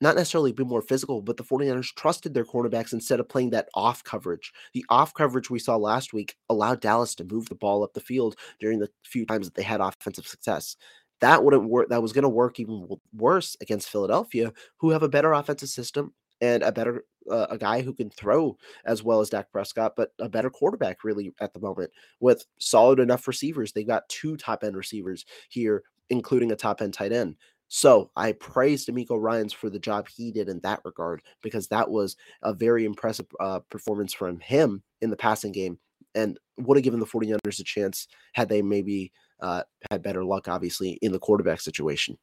not 0.00 0.16
necessarily 0.16 0.52
be 0.52 0.64
more 0.64 0.80
physical, 0.80 1.20
but 1.20 1.36
the 1.36 1.44
49ers 1.44 1.94
trusted 1.94 2.32
their 2.32 2.44
cornerbacks 2.44 2.94
instead 2.94 3.20
of 3.20 3.28
playing 3.28 3.50
that 3.50 3.68
off 3.74 4.02
coverage. 4.02 4.50
The 4.72 4.84
off 4.88 5.12
coverage 5.12 5.50
we 5.50 5.58
saw 5.58 5.76
last 5.76 6.12
week 6.14 6.36
allowed 6.48 6.80
Dallas 6.80 7.14
to 7.16 7.24
move 7.24 7.48
the 7.48 7.54
ball 7.54 7.84
up 7.84 7.92
the 7.92 8.00
field 8.00 8.36
during 8.60 8.78
the 8.78 8.88
few 9.04 9.26
times 9.26 9.46
that 9.46 9.54
they 9.54 9.62
had 9.62 9.80
offensive 9.80 10.26
success. 10.26 10.76
That 11.20 11.44
wouldn't 11.44 11.68
work. 11.68 11.90
That 11.90 12.00
was 12.00 12.14
going 12.14 12.22
to 12.22 12.30
work 12.30 12.58
even 12.58 12.88
worse 13.14 13.56
against 13.60 13.90
Philadelphia, 13.90 14.52
who 14.78 14.90
have 14.90 15.02
a 15.02 15.08
better 15.08 15.34
offensive 15.34 15.68
system 15.68 16.14
and 16.40 16.62
a 16.62 16.72
better 16.72 17.04
uh, 17.30 17.46
a 17.50 17.58
guy 17.58 17.82
who 17.82 17.92
can 17.92 18.10
throw 18.10 18.56
as 18.84 19.02
well 19.02 19.20
as 19.20 19.30
Dak 19.30 19.50
Prescott, 19.50 19.94
but 19.96 20.12
a 20.18 20.28
better 20.28 20.50
quarterback 20.50 21.04
really 21.04 21.32
at 21.40 21.52
the 21.52 21.60
moment 21.60 21.90
with 22.20 22.44
solid 22.58 23.00
enough 23.00 23.26
receivers. 23.26 23.72
They've 23.72 23.86
got 23.86 24.08
two 24.08 24.36
top 24.36 24.64
end 24.64 24.76
receivers 24.76 25.24
here, 25.48 25.82
including 26.08 26.52
a 26.52 26.56
top 26.56 26.82
end 26.82 26.94
tight 26.94 27.12
end. 27.12 27.36
So 27.72 28.10
I 28.16 28.32
praise 28.32 28.84
DeMeco 28.84 29.20
Ryans 29.20 29.52
for 29.52 29.70
the 29.70 29.78
job 29.78 30.08
he 30.08 30.32
did 30.32 30.48
in 30.48 30.58
that 30.60 30.80
regard 30.84 31.22
because 31.40 31.68
that 31.68 31.88
was 31.88 32.16
a 32.42 32.52
very 32.52 32.84
impressive 32.84 33.26
uh, 33.38 33.60
performance 33.70 34.12
from 34.12 34.40
him 34.40 34.82
in 35.00 35.10
the 35.10 35.16
passing 35.16 35.52
game 35.52 35.78
and 36.16 36.36
would 36.56 36.76
have 36.76 36.82
given 36.82 36.98
the 36.98 37.06
49ers 37.06 37.60
a 37.60 37.64
chance 37.64 38.08
had 38.32 38.48
they 38.48 38.60
maybe 38.60 39.12
uh, 39.40 39.62
had 39.88 40.02
better 40.02 40.24
luck, 40.24 40.48
obviously, 40.48 40.98
in 41.02 41.12
the 41.12 41.18
quarterback 41.18 41.60
situation. 41.60 42.18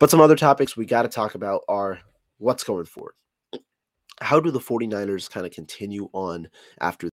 But 0.00 0.10
some 0.10 0.20
other 0.20 0.36
topics 0.36 0.76
we 0.76 0.86
got 0.86 1.02
to 1.02 1.08
talk 1.08 1.34
about 1.34 1.62
are 1.68 2.00
what's 2.38 2.64
going 2.64 2.86
forward. 2.86 3.14
How 4.20 4.40
do 4.40 4.50
the 4.50 4.58
49ers 4.58 5.30
kind 5.30 5.46
of 5.46 5.52
continue 5.52 6.08
on 6.12 6.48
after 6.80 7.08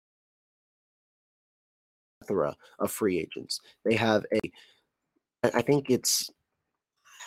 plethora 2.21 2.55
of 2.79 2.91
free 2.91 3.19
agents? 3.19 3.61
They 3.85 3.95
have 3.95 4.25
a 4.33 4.41
I 5.43 5.63
think 5.63 5.89
it's 5.91 6.31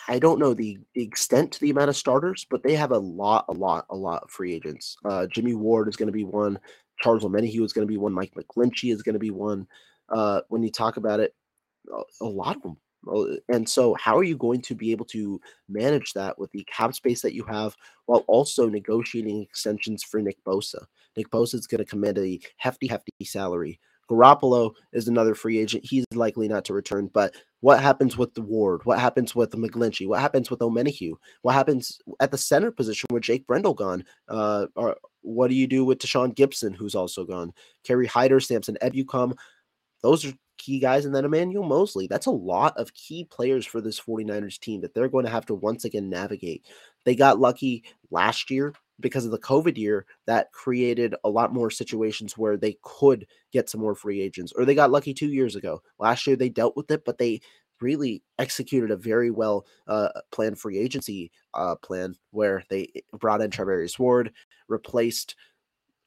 I 0.06 0.18
don't 0.18 0.38
know 0.38 0.54
the 0.54 0.78
extent 0.94 1.52
to 1.52 1.60
the 1.60 1.70
amount 1.70 1.88
of 1.88 1.96
starters, 1.96 2.46
but 2.48 2.62
they 2.62 2.74
have 2.74 2.90
a 2.92 2.98
lot, 2.98 3.46
a 3.48 3.52
lot, 3.52 3.86
a 3.90 3.96
lot 3.96 4.22
of 4.22 4.30
free 4.30 4.52
agents. 4.52 4.96
Uh, 5.04 5.26
Jimmy 5.26 5.54
Ward 5.54 5.88
is 5.88 5.96
going 5.96 6.08
to 6.08 6.12
be 6.12 6.24
one. 6.24 6.58
Charles 7.00 7.24
Omenihu 7.24 7.64
is 7.64 7.72
going 7.72 7.86
to 7.86 7.90
be 7.90 7.96
one. 7.96 8.12
Mike 8.12 8.34
McGlinchey 8.34 8.92
is 8.92 9.02
going 9.02 9.14
to 9.14 9.18
be 9.18 9.30
one. 9.30 9.66
Uh, 10.10 10.42
when 10.48 10.62
you 10.62 10.70
talk 10.70 10.98
about 10.98 11.20
it, 11.20 11.34
a 12.20 12.24
lot 12.24 12.56
of 12.56 12.62
them 12.62 12.76
and 13.48 13.68
so, 13.68 13.94
how 13.94 14.16
are 14.16 14.24
you 14.24 14.36
going 14.36 14.62
to 14.62 14.74
be 14.74 14.90
able 14.90 15.04
to 15.06 15.40
manage 15.68 16.12
that 16.12 16.38
with 16.38 16.50
the 16.52 16.64
cap 16.64 16.94
space 16.94 17.22
that 17.22 17.34
you 17.34 17.44
have 17.44 17.76
while 18.06 18.24
also 18.28 18.68
negotiating 18.68 19.42
extensions 19.42 20.02
for 20.02 20.20
Nick 20.20 20.42
Bosa? 20.44 20.84
Nick 21.16 21.30
Bosa 21.30 21.54
is 21.54 21.66
going 21.66 21.78
to 21.78 21.84
command 21.84 22.18
a 22.18 22.40
hefty, 22.56 22.86
hefty 22.86 23.12
salary. 23.24 23.80
Garoppolo 24.10 24.72
is 24.92 25.08
another 25.08 25.34
free 25.34 25.58
agent. 25.58 25.84
He's 25.84 26.04
likely 26.12 26.48
not 26.48 26.64
to 26.66 26.74
return. 26.74 27.10
But 27.12 27.34
what 27.60 27.80
happens 27.80 28.16
with 28.16 28.34
the 28.34 28.42
Ward? 28.42 28.82
What 28.84 28.98
happens 28.98 29.34
with 29.34 29.50
McGlinchey? 29.52 30.06
What 30.06 30.20
happens 30.20 30.50
with 30.50 30.60
Omenihu? 30.60 31.12
What 31.42 31.54
happens 31.54 31.98
at 32.20 32.30
the 32.30 32.38
center 32.38 32.70
position 32.70 33.06
with 33.10 33.22
Jake 33.22 33.46
Brendel 33.46 33.74
gone? 33.74 34.04
Uh, 34.28 34.66
or 34.76 34.96
what 35.22 35.48
do 35.48 35.54
you 35.54 35.66
do 35.66 35.84
with 35.84 35.98
Tashaun 35.98 36.34
Gipson, 36.34 36.74
who's 36.76 36.94
also 36.94 37.24
gone? 37.24 37.52
Kerry 37.84 38.06
Hyder, 38.06 38.40
Samson 38.40 38.76
Ebukam. 38.82 39.34
Those 40.02 40.26
are 40.26 40.34
key 40.58 40.78
guys, 40.78 41.04
and 41.04 41.14
then 41.14 41.24
Emmanuel 41.24 41.64
Moseley. 41.64 42.06
That's 42.06 42.26
a 42.26 42.30
lot 42.30 42.76
of 42.76 42.94
key 42.94 43.24
players 43.24 43.66
for 43.66 43.80
this 43.80 44.00
49ers 44.00 44.58
team 44.58 44.80
that 44.80 44.94
they're 44.94 45.08
going 45.08 45.24
to 45.24 45.30
have 45.30 45.46
to 45.46 45.54
once 45.54 45.84
again 45.84 46.08
navigate. 46.08 46.66
They 47.04 47.14
got 47.14 47.40
lucky 47.40 47.84
last 48.10 48.50
year 48.50 48.72
because 49.00 49.24
of 49.24 49.30
the 49.30 49.38
COVID 49.38 49.76
year 49.76 50.06
that 50.26 50.52
created 50.52 51.14
a 51.24 51.28
lot 51.28 51.52
more 51.52 51.70
situations 51.70 52.38
where 52.38 52.56
they 52.56 52.78
could 52.82 53.26
get 53.52 53.68
some 53.68 53.80
more 53.80 53.94
free 53.94 54.20
agents, 54.20 54.52
or 54.56 54.64
they 54.64 54.74
got 54.74 54.90
lucky 54.90 55.12
two 55.12 55.28
years 55.28 55.56
ago. 55.56 55.82
Last 55.98 56.26
year 56.26 56.36
they 56.36 56.48
dealt 56.48 56.76
with 56.76 56.90
it, 56.90 57.04
but 57.04 57.18
they 57.18 57.40
really 57.80 58.22
executed 58.38 58.90
a 58.90 58.96
very 58.96 59.30
well 59.30 59.66
uh, 59.88 60.08
planned 60.30 60.58
free 60.58 60.78
agency 60.78 61.30
uh, 61.54 61.74
plan 61.76 62.14
where 62.30 62.64
they 62.70 62.88
brought 63.18 63.40
in 63.40 63.50
Charvarius 63.50 63.98
Ward, 63.98 64.32
replaced 64.68 65.34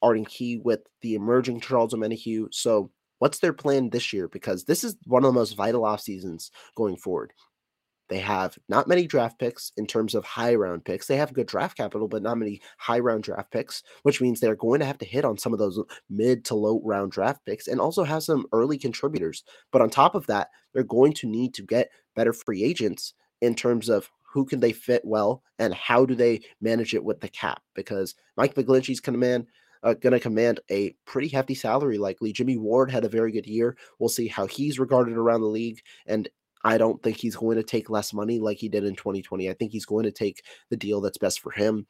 Arden 0.02 0.26
Key 0.26 0.58
with 0.58 0.82
the 1.02 1.16
emerging 1.16 1.60
Charles 1.60 1.94
Omenihu. 1.94 2.48
So 2.52 2.92
What's 3.20 3.40
their 3.40 3.54
plan 3.54 3.90
this 3.90 4.14
year? 4.14 4.28
Because 4.28 4.66
this 4.66 4.84
is 4.84 4.96
one 5.06 5.24
of 5.24 5.34
the 5.34 5.40
most 5.40 5.56
vital 5.56 5.86
off 5.86 6.02
seasons 6.02 6.52
going 6.76 6.98
forward. 6.98 7.34
They 8.10 8.20
have 8.20 8.58
not 8.70 8.88
many 8.88 9.06
draft 9.06 9.38
picks 9.38 9.74
in 9.76 9.86
terms 9.86 10.16
of 10.16 10.24
high 10.24 10.56
round 10.56 10.86
picks. 10.86 11.08
They 11.08 11.18
have 11.18 11.34
good 11.34 11.48
draft 11.48 11.76
capital, 11.76 12.08
but 12.08 12.22
not 12.22 12.38
many 12.38 12.62
high 12.78 13.00
round 13.00 13.24
draft 13.24 13.52
picks, 13.52 13.84
which 14.04 14.22
means 14.22 14.40
they're 14.40 14.56
going 14.56 14.80
to 14.80 14.86
have 14.86 14.98
to 15.00 15.06
hit 15.06 15.26
on 15.26 15.38
some 15.38 15.52
of 15.52 15.60
those 15.60 15.80
mid 16.10 16.46
to 16.46 16.56
low 16.56 16.82
round 16.86 17.12
draft 17.12 17.46
picks 17.46 17.68
and 17.68 17.82
also 17.82 18.04
have 18.04 18.24
some 18.24 18.46
early 18.54 18.78
contributors. 18.78 19.44
But 19.72 19.82
on 19.82 19.90
top 19.90 20.16
of 20.16 20.26
that, 20.28 20.50
they're 20.74 20.84
going 20.84 21.14
to 21.14 21.28
need 21.28 21.54
to 21.56 21.64
get 21.64 21.90
better 22.16 22.32
free 22.32 22.64
agents 22.64 23.14
in 23.42 23.56
terms 23.56 23.90
of 23.90 24.10
who 24.24 24.46
can 24.46 24.60
they 24.60 24.72
fit 24.72 25.02
well 25.04 25.44
and 25.60 25.74
how 25.74 26.06
do 26.06 26.16
they 26.16 26.42
manage 26.62 26.94
it 26.94 27.04
with 27.04 27.20
the 27.20 27.30
cap 27.30 27.62
because 27.76 28.16
Mike 28.36 28.56
McGlinchey's 28.56 29.00
command 29.00 29.48
uh, 29.84 29.94
going 29.94 30.14
to 30.14 30.20
command 30.20 30.60
a 30.70 30.96
pretty 31.06 31.28
hefty 31.28 31.56
salary, 31.56 31.98
likely. 31.98 32.34
Jimmy 32.34 32.58
Ward 32.58 32.92
had 32.92 33.06
a 33.06 33.10
very 33.10 33.32
good 33.32 33.46
year. 33.46 33.78
We'll 34.00 34.10
see 34.10 34.28
how 34.28 34.48
he's 34.48 34.80
regarded 34.80 35.16
around 35.18 35.42
the 35.42 35.48
league. 35.48 35.82
And 36.06 36.28
I 36.64 36.78
don't 36.78 37.02
think 37.02 37.18
he's 37.18 37.36
going 37.36 37.58
to 37.58 37.64
take 37.64 37.90
less 37.90 38.14
money 38.14 38.40
like 38.40 38.58
he 38.58 38.70
did 38.70 38.84
in 38.84 38.96
2020. 38.96 39.50
I 39.50 39.54
think 39.54 39.72
he's 39.72 39.86
going 39.86 40.06
to 40.06 40.12
take 40.12 40.44
the 40.70 40.78
deal 40.78 41.02
that's 41.02 41.18
best 41.18 41.40
for 41.40 41.52
him. 41.52 41.86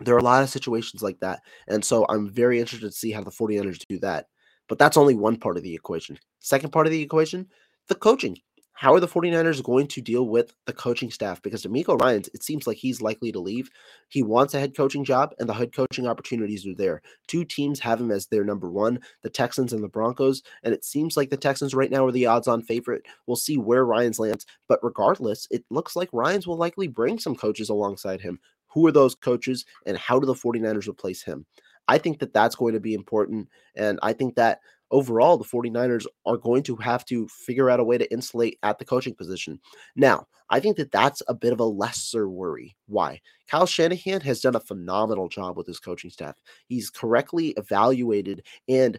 There 0.00 0.14
are 0.14 0.18
a 0.18 0.24
lot 0.24 0.42
of 0.42 0.48
situations 0.48 1.02
like 1.02 1.20
that. 1.20 1.40
And 1.68 1.84
so 1.84 2.06
I'm 2.08 2.30
very 2.30 2.60
interested 2.60 2.86
to 2.86 2.92
see 2.92 3.12
how 3.12 3.22
the 3.22 3.30
49ers 3.30 3.86
do 3.86 3.98
that. 4.00 4.26
But 4.68 4.78
that's 4.78 4.96
only 4.96 5.14
one 5.14 5.36
part 5.36 5.56
of 5.56 5.62
the 5.62 5.74
equation. 5.74 6.18
Second 6.38 6.70
part 6.70 6.86
of 6.86 6.92
the 6.92 7.02
equation, 7.02 7.48
the 7.88 7.94
coaching 7.96 8.38
how 8.80 8.94
are 8.94 9.00
the 9.00 9.06
49ers 9.06 9.62
going 9.62 9.86
to 9.88 10.00
deal 10.00 10.26
with 10.26 10.54
the 10.64 10.72
coaching 10.72 11.10
staff? 11.10 11.42
Because 11.42 11.64
DeMeco 11.64 12.00
Ryans, 12.00 12.30
it 12.32 12.42
seems 12.42 12.66
like 12.66 12.78
he's 12.78 13.02
likely 13.02 13.30
to 13.30 13.38
leave. 13.38 13.68
He 14.08 14.22
wants 14.22 14.54
a 14.54 14.58
head 14.58 14.74
coaching 14.74 15.04
job, 15.04 15.34
and 15.38 15.46
the 15.46 15.52
head 15.52 15.74
coaching 15.74 16.06
opportunities 16.06 16.66
are 16.66 16.74
there. 16.74 17.02
Two 17.26 17.44
teams 17.44 17.78
have 17.80 18.00
him 18.00 18.10
as 18.10 18.28
their 18.28 18.42
number 18.42 18.70
one, 18.70 19.00
the 19.22 19.28
Texans 19.28 19.74
and 19.74 19.84
the 19.84 19.88
Broncos. 19.88 20.42
And 20.62 20.72
it 20.72 20.82
seems 20.82 21.14
like 21.14 21.28
the 21.28 21.36
Texans 21.36 21.74
right 21.74 21.90
now 21.90 22.06
are 22.06 22.10
the 22.10 22.24
odds 22.24 22.48
on 22.48 22.62
favorite. 22.62 23.02
We'll 23.26 23.36
see 23.36 23.58
where 23.58 23.84
Ryans 23.84 24.18
lands. 24.18 24.46
But 24.66 24.82
regardless, 24.82 25.46
it 25.50 25.62
looks 25.68 25.94
like 25.94 26.08
Ryans 26.10 26.46
will 26.46 26.56
likely 26.56 26.88
bring 26.88 27.18
some 27.18 27.36
coaches 27.36 27.68
alongside 27.68 28.22
him. 28.22 28.40
Who 28.68 28.86
are 28.86 28.92
those 28.92 29.14
coaches, 29.14 29.66
and 29.84 29.98
how 29.98 30.18
do 30.18 30.24
the 30.24 30.32
49ers 30.32 30.88
replace 30.88 31.22
him? 31.22 31.44
I 31.86 31.98
think 31.98 32.18
that 32.20 32.32
that's 32.32 32.56
going 32.56 32.72
to 32.72 32.80
be 32.80 32.94
important. 32.94 33.50
And 33.74 33.98
I 34.02 34.14
think 34.14 34.36
that 34.36 34.60
overall, 34.90 35.36
the 35.36 35.44
49ers 35.44 36.06
are 36.26 36.36
going 36.36 36.62
to 36.64 36.76
have 36.76 37.04
to 37.06 37.28
figure 37.28 37.70
out 37.70 37.80
a 37.80 37.84
way 37.84 37.98
to 37.98 38.12
insulate 38.12 38.58
at 38.62 38.78
the 38.78 38.84
coaching 38.84 39.14
position. 39.14 39.60
Now, 39.96 40.26
I 40.50 40.60
think 40.60 40.76
that 40.76 40.90
that's 40.90 41.22
a 41.28 41.34
bit 41.34 41.52
of 41.52 41.60
a 41.60 41.64
lesser 41.64 42.28
worry. 42.28 42.76
Why? 42.86 43.20
Kyle 43.48 43.66
Shanahan 43.66 44.20
has 44.22 44.40
done 44.40 44.56
a 44.56 44.60
phenomenal 44.60 45.28
job 45.28 45.56
with 45.56 45.66
his 45.66 45.78
coaching 45.78 46.10
staff. 46.10 46.36
He's 46.66 46.90
correctly 46.90 47.54
evaluated 47.56 48.44
and 48.68 48.98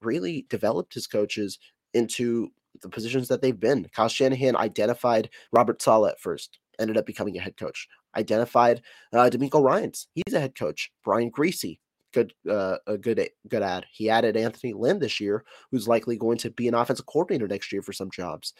really 0.00 0.46
developed 0.48 0.94
his 0.94 1.06
coaches 1.06 1.58
into 1.94 2.50
the 2.80 2.88
positions 2.88 3.28
that 3.28 3.42
they've 3.42 3.58
been. 3.58 3.88
Kyle 3.92 4.08
Shanahan 4.08 4.56
identified 4.56 5.28
Robert 5.52 5.82
Saleh 5.82 6.12
at 6.12 6.20
first, 6.20 6.58
ended 6.78 6.96
up 6.96 7.06
becoming 7.06 7.36
a 7.36 7.40
head 7.40 7.56
coach. 7.56 7.88
Identified 8.16 8.82
uh, 9.12 9.30
DeMeco 9.30 9.62
Ryans, 9.62 10.08
he's 10.14 10.34
a 10.34 10.40
head 10.40 10.54
coach. 10.56 10.90
Brian 11.04 11.30
Griese, 11.30 11.78
good 12.12 12.32
uh, 12.50 12.76
a 12.86 12.98
good 12.98 13.28
good 13.48 13.62
ad. 13.62 13.86
He 13.90 14.10
added 14.10 14.36
Anthony 14.36 14.72
Lynn 14.72 14.98
this 14.98 15.20
year, 15.20 15.44
who's 15.70 15.88
likely 15.88 16.16
going 16.16 16.38
to 16.38 16.50
be 16.50 16.68
an 16.68 16.74
offensive 16.74 17.06
coordinator 17.06 17.48
next 17.48 17.72
year 17.72 17.82
for 17.82 17.92
some 17.92 18.10
jobs. 18.10 18.54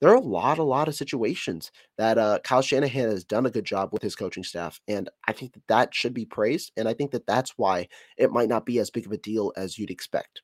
there 0.00 0.10
are 0.10 0.16
a 0.16 0.20
lot, 0.20 0.58
a 0.58 0.62
lot 0.62 0.88
of 0.88 0.94
situations 0.94 1.72
that 1.96 2.18
uh, 2.18 2.38
Kyle 2.44 2.62
Shanahan 2.62 3.08
has 3.10 3.24
done 3.24 3.46
a 3.46 3.50
good 3.50 3.64
job 3.64 3.90
with 3.92 4.02
his 4.02 4.14
coaching 4.14 4.44
staff, 4.44 4.80
and 4.86 5.08
I 5.26 5.32
think 5.32 5.54
that 5.54 5.66
that 5.68 5.94
should 5.94 6.14
be 6.14 6.24
praised. 6.24 6.72
And 6.76 6.88
I 6.88 6.94
think 6.94 7.10
that 7.12 7.26
that's 7.26 7.54
why 7.56 7.88
it 8.16 8.30
might 8.30 8.48
not 8.48 8.64
be 8.64 8.78
as 8.78 8.90
big 8.90 9.06
of 9.06 9.12
a 9.12 9.18
deal 9.18 9.52
as 9.56 9.78
you'd 9.78 9.90
expect. 9.90 10.42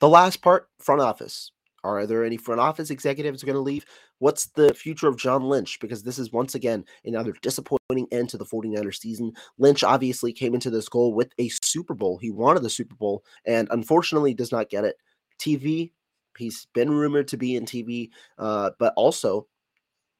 The 0.00 0.08
last 0.08 0.42
part, 0.42 0.68
front 0.78 1.00
office. 1.00 1.50
Are 1.84 2.06
there 2.06 2.24
any 2.24 2.36
front 2.36 2.60
office 2.60 2.90
executives 2.90 3.42
going 3.42 3.54
to 3.54 3.60
leave? 3.60 3.84
What's 4.22 4.46
the 4.54 4.72
future 4.72 5.08
of 5.08 5.16
John 5.16 5.42
Lynch? 5.48 5.80
Because 5.80 6.04
this 6.04 6.16
is 6.16 6.30
once 6.30 6.54
again 6.54 6.84
another 7.04 7.34
disappointing 7.42 8.06
end 8.12 8.28
to 8.28 8.38
the 8.38 8.44
49ers 8.44 9.00
season. 9.00 9.32
Lynch 9.58 9.82
obviously 9.82 10.32
came 10.32 10.54
into 10.54 10.70
this 10.70 10.88
goal 10.88 11.12
with 11.12 11.32
a 11.40 11.48
Super 11.48 11.92
Bowl. 11.92 12.18
He 12.18 12.30
wanted 12.30 12.62
the 12.62 12.70
Super 12.70 12.94
Bowl 12.94 13.24
and 13.46 13.66
unfortunately 13.72 14.32
does 14.32 14.52
not 14.52 14.70
get 14.70 14.84
it. 14.84 14.94
TV, 15.40 15.90
he's 16.38 16.68
been 16.72 16.88
rumored 16.88 17.26
to 17.26 17.36
be 17.36 17.56
in 17.56 17.64
TV, 17.64 18.10
uh, 18.38 18.70
but 18.78 18.92
also 18.96 19.48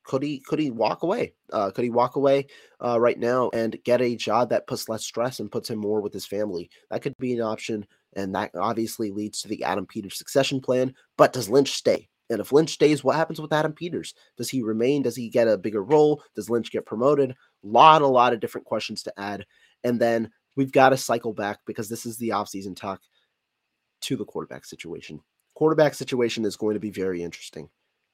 could 0.02 0.24
he 0.24 0.40
could 0.40 0.58
he 0.58 0.72
walk 0.72 1.04
away? 1.04 1.34
Uh, 1.52 1.70
could 1.70 1.84
he 1.84 1.90
walk 1.90 2.16
away 2.16 2.48
uh, 2.84 2.98
right 2.98 3.20
now 3.20 3.50
and 3.54 3.78
get 3.84 4.02
a 4.02 4.16
job 4.16 4.50
that 4.50 4.66
puts 4.66 4.88
less 4.88 5.04
stress 5.04 5.38
and 5.38 5.52
puts 5.52 5.70
him 5.70 5.78
more 5.78 6.00
with 6.00 6.12
his 6.12 6.26
family? 6.26 6.70
That 6.90 7.02
could 7.02 7.16
be 7.20 7.34
an 7.34 7.40
option, 7.40 7.86
and 8.14 8.34
that 8.34 8.50
obviously 8.56 9.12
leads 9.12 9.42
to 9.42 9.48
the 9.48 9.62
Adam 9.62 9.86
Peters 9.86 10.18
succession 10.18 10.60
plan. 10.60 10.92
But 11.16 11.32
does 11.32 11.48
Lynch 11.48 11.70
stay? 11.70 12.08
And 12.32 12.40
if 12.40 12.50
Lynch 12.50 12.70
stays, 12.70 13.04
what 13.04 13.16
happens 13.16 13.40
with 13.40 13.52
Adam 13.52 13.72
Peters? 13.72 14.14
Does 14.38 14.48
he 14.48 14.62
remain? 14.62 15.02
Does 15.02 15.14
he 15.14 15.28
get 15.28 15.48
a 15.48 15.58
bigger 15.58 15.84
role? 15.84 16.22
Does 16.34 16.48
Lynch 16.48 16.72
get 16.72 16.86
promoted? 16.86 17.34
Lot, 17.62 18.00
a 18.00 18.06
lot 18.06 18.32
of 18.32 18.40
different 18.40 18.66
questions 18.66 19.02
to 19.02 19.12
add. 19.20 19.44
And 19.84 20.00
then 20.00 20.30
we've 20.56 20.72
got 20.72 20.88
to 20.88 20.96
cycle 20.96 21.34
back 21.34 21.58
because 21.66 21.88
this 21.90 22.06
is 22.06 22.16
the 22.16 22.30
offseason 22.30 22.74
talk 22.74 23.02
to 24.02 24.16
the 24.16 24.24
quarterback 24.24 24.64
situation. 24.64 25.20
Quarterback 25.54 25.94
situation 25.94 26.46
is 26.46 26.56
going 26.56 26.74
to 26.74 26.80
be 26.80 26.90
very 26.90 27.22
interesting 27.22 27.68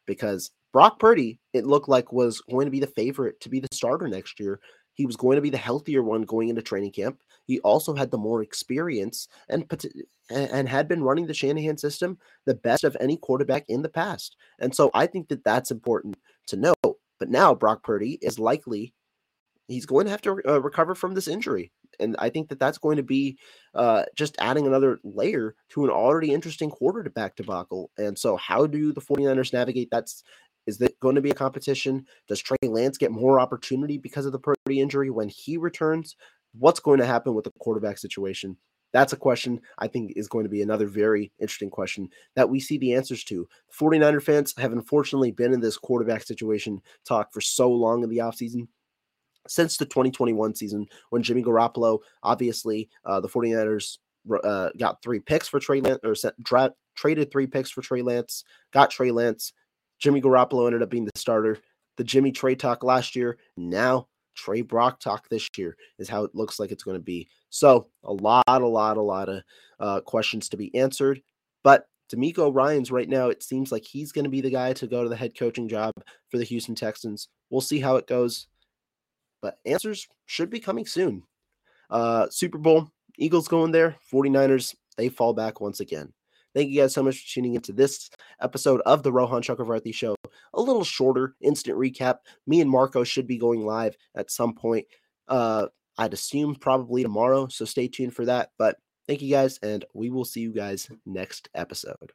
because 0.04 0.50
Brock 0.72 0.98
Purdy, 0.98 1.38
it 1.52 1.64
looked 1.64 1.88
like 1.88 2.12
was 2.12 2.40
going 2.50 2.66
to 2.66 2.72
be 2.72 2.80
the 2.80 2.88
favorite 2.88 3.40
to 3.40 3.48
be 3.48 3.60
the 3.60 3.68
starter 3.72 4.08
next 4.08 4.40
year. 4.40 4.58
He 4.98 5.06
was 5.06 5.16
going 5.16 5.36
to 5.36 5.42
be 5.42 5.48
the 5.48 5.56
healthier 5.56 6.02
one 6.02 6.22
going 6.22 6.48
into 6.48 6.60
training 6.60 6.90
camp. 6.90 7.22
He 7.46 7.60
also 7.60 7.94
had 7.94 8.10
the 8.10 8.18
more 8.18 8.42
experience 8.42 9.28
and 9.48 9.64
and 10.28 10.68
had 10.68 10.88
been 10.88 11.04
running 11.04 11.26
the 11.26 11.32
Shanahan 11.32 11.78
system 11.78 12.18
the 12.46 12.54
best 12.54 12.82
of 12.82 12.96
any 13.00 13.16
quarterback 13.16 13.64
in 13.68 13.80
the 13.80 13.88
past. 13.88 14.36
And 14.58 14.74
so 14.74 14.90
I 14.92 15.06
think 15.06 15.28
that 15.28 15.44
that's 15.44 15.70
important 15.70 16.18
to 16.48 16.56
know. 16.56 16.74
But 16.82 17.30
now 17.30 17.54
Brock 17.54 17.84
Purdy 17.84 18.18
is 18.20 18.40
likely 18.40 18.92
he's 19.68 19.86
going 19.86 20.06
to 20.06 20.10
have 20.10 20.22
to 20.22 20.40
uh, 20.48 20.60
recover 20.60 20.94
from 20.94 21.14
this 21.14 21.28
injury. 21.28 21.70
And 22.00 22.16
I 22.18 22.28
think 22.28 22.48
that 22.48 22.58
that's 22.58 22.78
going 22.78 22.96
to 22.96 23.02
be 23.02 23.38
uh, 23.74 24.04
just 24.16 24.36
adding 24.40 24.66
another 24.66 24.98
layer 25.04 25.54
to 25.70 25.84
an 25.84 25.90
already 25.90 26.32
interesting 26.32 26.70
quarterback 26.70 27.36
debacle. 27.36 27.90
And 27.98 28.18
so, 28.18 28.36
how 28.36 28.66
do 28.66 28.92
the 28.92 29.00
49ers 29.00 29.52
navigate 29.52 29.90
that's 29.90 30.24
is 30.68 30.76
that 30.78 31.00
going 31.00 31.14
to 31.14 31.22
be 31.22 31.30
a 31.30 31.34
competition? 31.34 32.06
Does 32.28 32.40
Trey 32.40 32.58
Lance 32.62 32.98
get 32.98 33.10
more 33.10 33.40
opportunity 33.40 33.96
because 33.96 34.26
of 34.26 34.32
the 34.32 34.38
Purdy 34.38 34.80
injury 34.80 35.08
when 35.08 35.30
he 35.30 35.56
returns? 35.56 36.14
What's 36.52 36.78
going 36.78 36.98
to 36.98 37.06
happen 37.06 37.32
with 37.34 37.46
the 37.46 37.52
quarterback 37.58 37.96
situation? 37.96 38.54
That's 38.92 39.14
a 39.14 39.16
question 39.16 39.62
I 39.78 39.88
think 39.88 40.12
is 40.14 40.28
going 40.28 40.44
to 40.44 40.50
be 40.50 40.60
another 40.60 40.86
very 40.86 41.32
interesting 41.40 41.70
question 41.70 42.10
that 42.36 42.50
we 42.50 42.60
see 42.60 42.76
the 42.76 42.94
answers 42.94 43.24
to. 43.24 43.48
49er 43.78 44.22
fans 44.22 44.54
have 44.58 44.72
unfortunately 44.72 45.32
been 45.32 45.54
in 45.54 45.60
this 45.60 45.78
quarterback 45.78 46.22
situation 46.22 46.82
talk 47.06 47.32
for 47.32 47.40
so 47.40 47.70
long 47.70 48.02
in 48.02 48.10
the 48.10 48.18
offseason 48.18 48.68
since 49.46 49.78
the 49.78 49.86
2021 49.86 50.54
season 50.54 50.86
when 51.08 51.22
Jimmy 51.22 51.42
Garoppolo, 51.42 52.00
obviously, 52.22 52.90
uh, 53.06 53.20
the 53.20 53.28
49ers 53.28 53.96
uh, 54.44 54.68
got 54.78 55.02
three 55.02 55.20
picks 55.20 55.48
for 55.48 55.60
Trey 55.60 55.80
Lance 55.80 56.00
or 56.04 56.14
set, 56.14 56.34
dra- 56.42 56.74
traded 56.94 57.30
three 57.30 57.46
picks 57.46 57.70
for 57.70 57.80
Trey 57.80 58.02
Lance, 58.02 58.44
got 58.72 58.90
Trey 58.90 59.10
Lance, 59.10 59.54
Jimmy 59.98 60.20
Garoppolo 60.20 60.66
ended 60.66 60.82
up 60.82 60.90
being 60.90 61.04
the 61.04 61.10
starter. 61.16 61.58
The 61.96 62.04
Jimmy 62.04 62.30
Trey 62.30 62.54
talk 62.54 62.84
last 62.84 63.16
year, 63.16 63.38
now 63.56 64.06
Trey 64.36 64.60
Brock 64.62 65.00
talk 65.00 65.28
this 65.28 65.48
year 65.56 65.76
is 65.98 66.08
how 66.08 66.22
it 66.22 66.34
looks 66.34 66.60
like 66.60 66.70
it's 66.70 66.84
going 66.84 66.96
to 66.96 67.02
be. 67.02 67.28
So 67.50 67.88
a 68.04 68.12
lot, 68.12 68.44
a 68.46 68.58
lot, 68.58 68.96
a 68.96 69.02
lot 69.02 69.28
of 69.28 69.42
uh, 69.80 70.00
questions 70.02 70.48
to 70.50 70.56
be 70.56 70.74
answered. 70.76 71.20
But 71.64 71.86
DeMeco 72.12 72.54
Ryans 72.54 72.92
right 72.92 73.08
now, 73.08 73.28
it 73.28 73.42
seems 73.42 73.72
like 73.72 73.84
he's 73.84 74.12
going 74.12 74.24
to 74.24 74.30
be 74.30 74.40
the 74.40 74.50
guy 74.50 74.72
to 74.74 74.86
go 74.86 75.02
to 75.02 75.08
the 75.08 75.16
head 75.16 75.36
coaching 75.36 75.68
job 75.68 75.92
for 76.28 76.38
the 76.38 76.44
Houston 76.44 76.76
Texans. 76.76 77.28
We'll 77.50 77.60
see 77.60 77.80
how 77.80 77.96
it 77.96 78.06
goes. 78.06 78.46
But 79.42 79.58
answers 79.66 80.06
should 80.26 80.50
be 80.50 80.60
coming 80.60 80.86
soon. 80.86 81.24
Uh, 81.90 82.28
Super 82.30 82.58
Bowl, 82.58 82.90
Eagles 83.18 83.48
going 83.48 83.72
there, 83.72 83.96
49ers, 84.12 84.74
they 84.96 85.08
fall 85.08 85.32
back 85.32 85.60
once 85.60 85.80
again. 85.80 86.12
Thank 86.58 86.70
you 86.70 86.80
guys 86.80 86.92
so 86.92 87.04
much 87.04 87.20
for 87.20 87.34
tuning 87.34 87.54
into 87.54 87.72
this 87.72 88.10
episode 88.40 88.80
of 88.80 89.04
the 89.04 89.12
Rohan 89.12 89.42
Chakravarthi 89.42 89.94
Show. 89.94 90.16
A 90.52 90.60
little 90.60 90.82
shorter 90.82 91.36
instant 91.40 91.78
recap. 91.78 92.16
Me 92.48 92.60
and 92.60 92.68
Marco 92.68 93.04
should 93.04 93.28
be 93.28 93.38
going 93.38 93.64
live 93.64 93.96
at 94.16 94.28
some 94.28 94.54
point. 94.54 94.84
Uh, 95.28 95.66
I'd 95.98 96.14
assume 96.14 96.56
probably 96.56 97.04
tomorrow, 97.04 97.46
so 97.46 97.64
stay 97.64 97.86
tuned 97.86 98.12
for 98.12 98.24
that. 98.24 98.50
But 98.58 98.74
thank 99.06 99.22
you 99.22 99.30
guys, 99.30 99.60
and 99.62 99.84
we 99.94 100.10
will 100.10 100.24
see 100.24 100.40
you 100.40 100.52
guys 100.52 100.90
next 101.06 101.48
episode. 101.54 102.10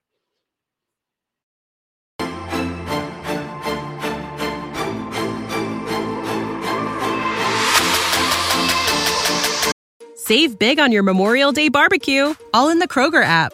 Save 10.18 10.60
big 10.60 10.80
on 10.80 10.92
your 10.92 11.04
Memorial 11.04 11.54
Day 11.54 11.70
barbecue, 11.70 12.34
all 12.54 12.68
in 12.68 12.80
the 12.80 12.90
Kroger 12.90 13.24
app. 13.24 13.54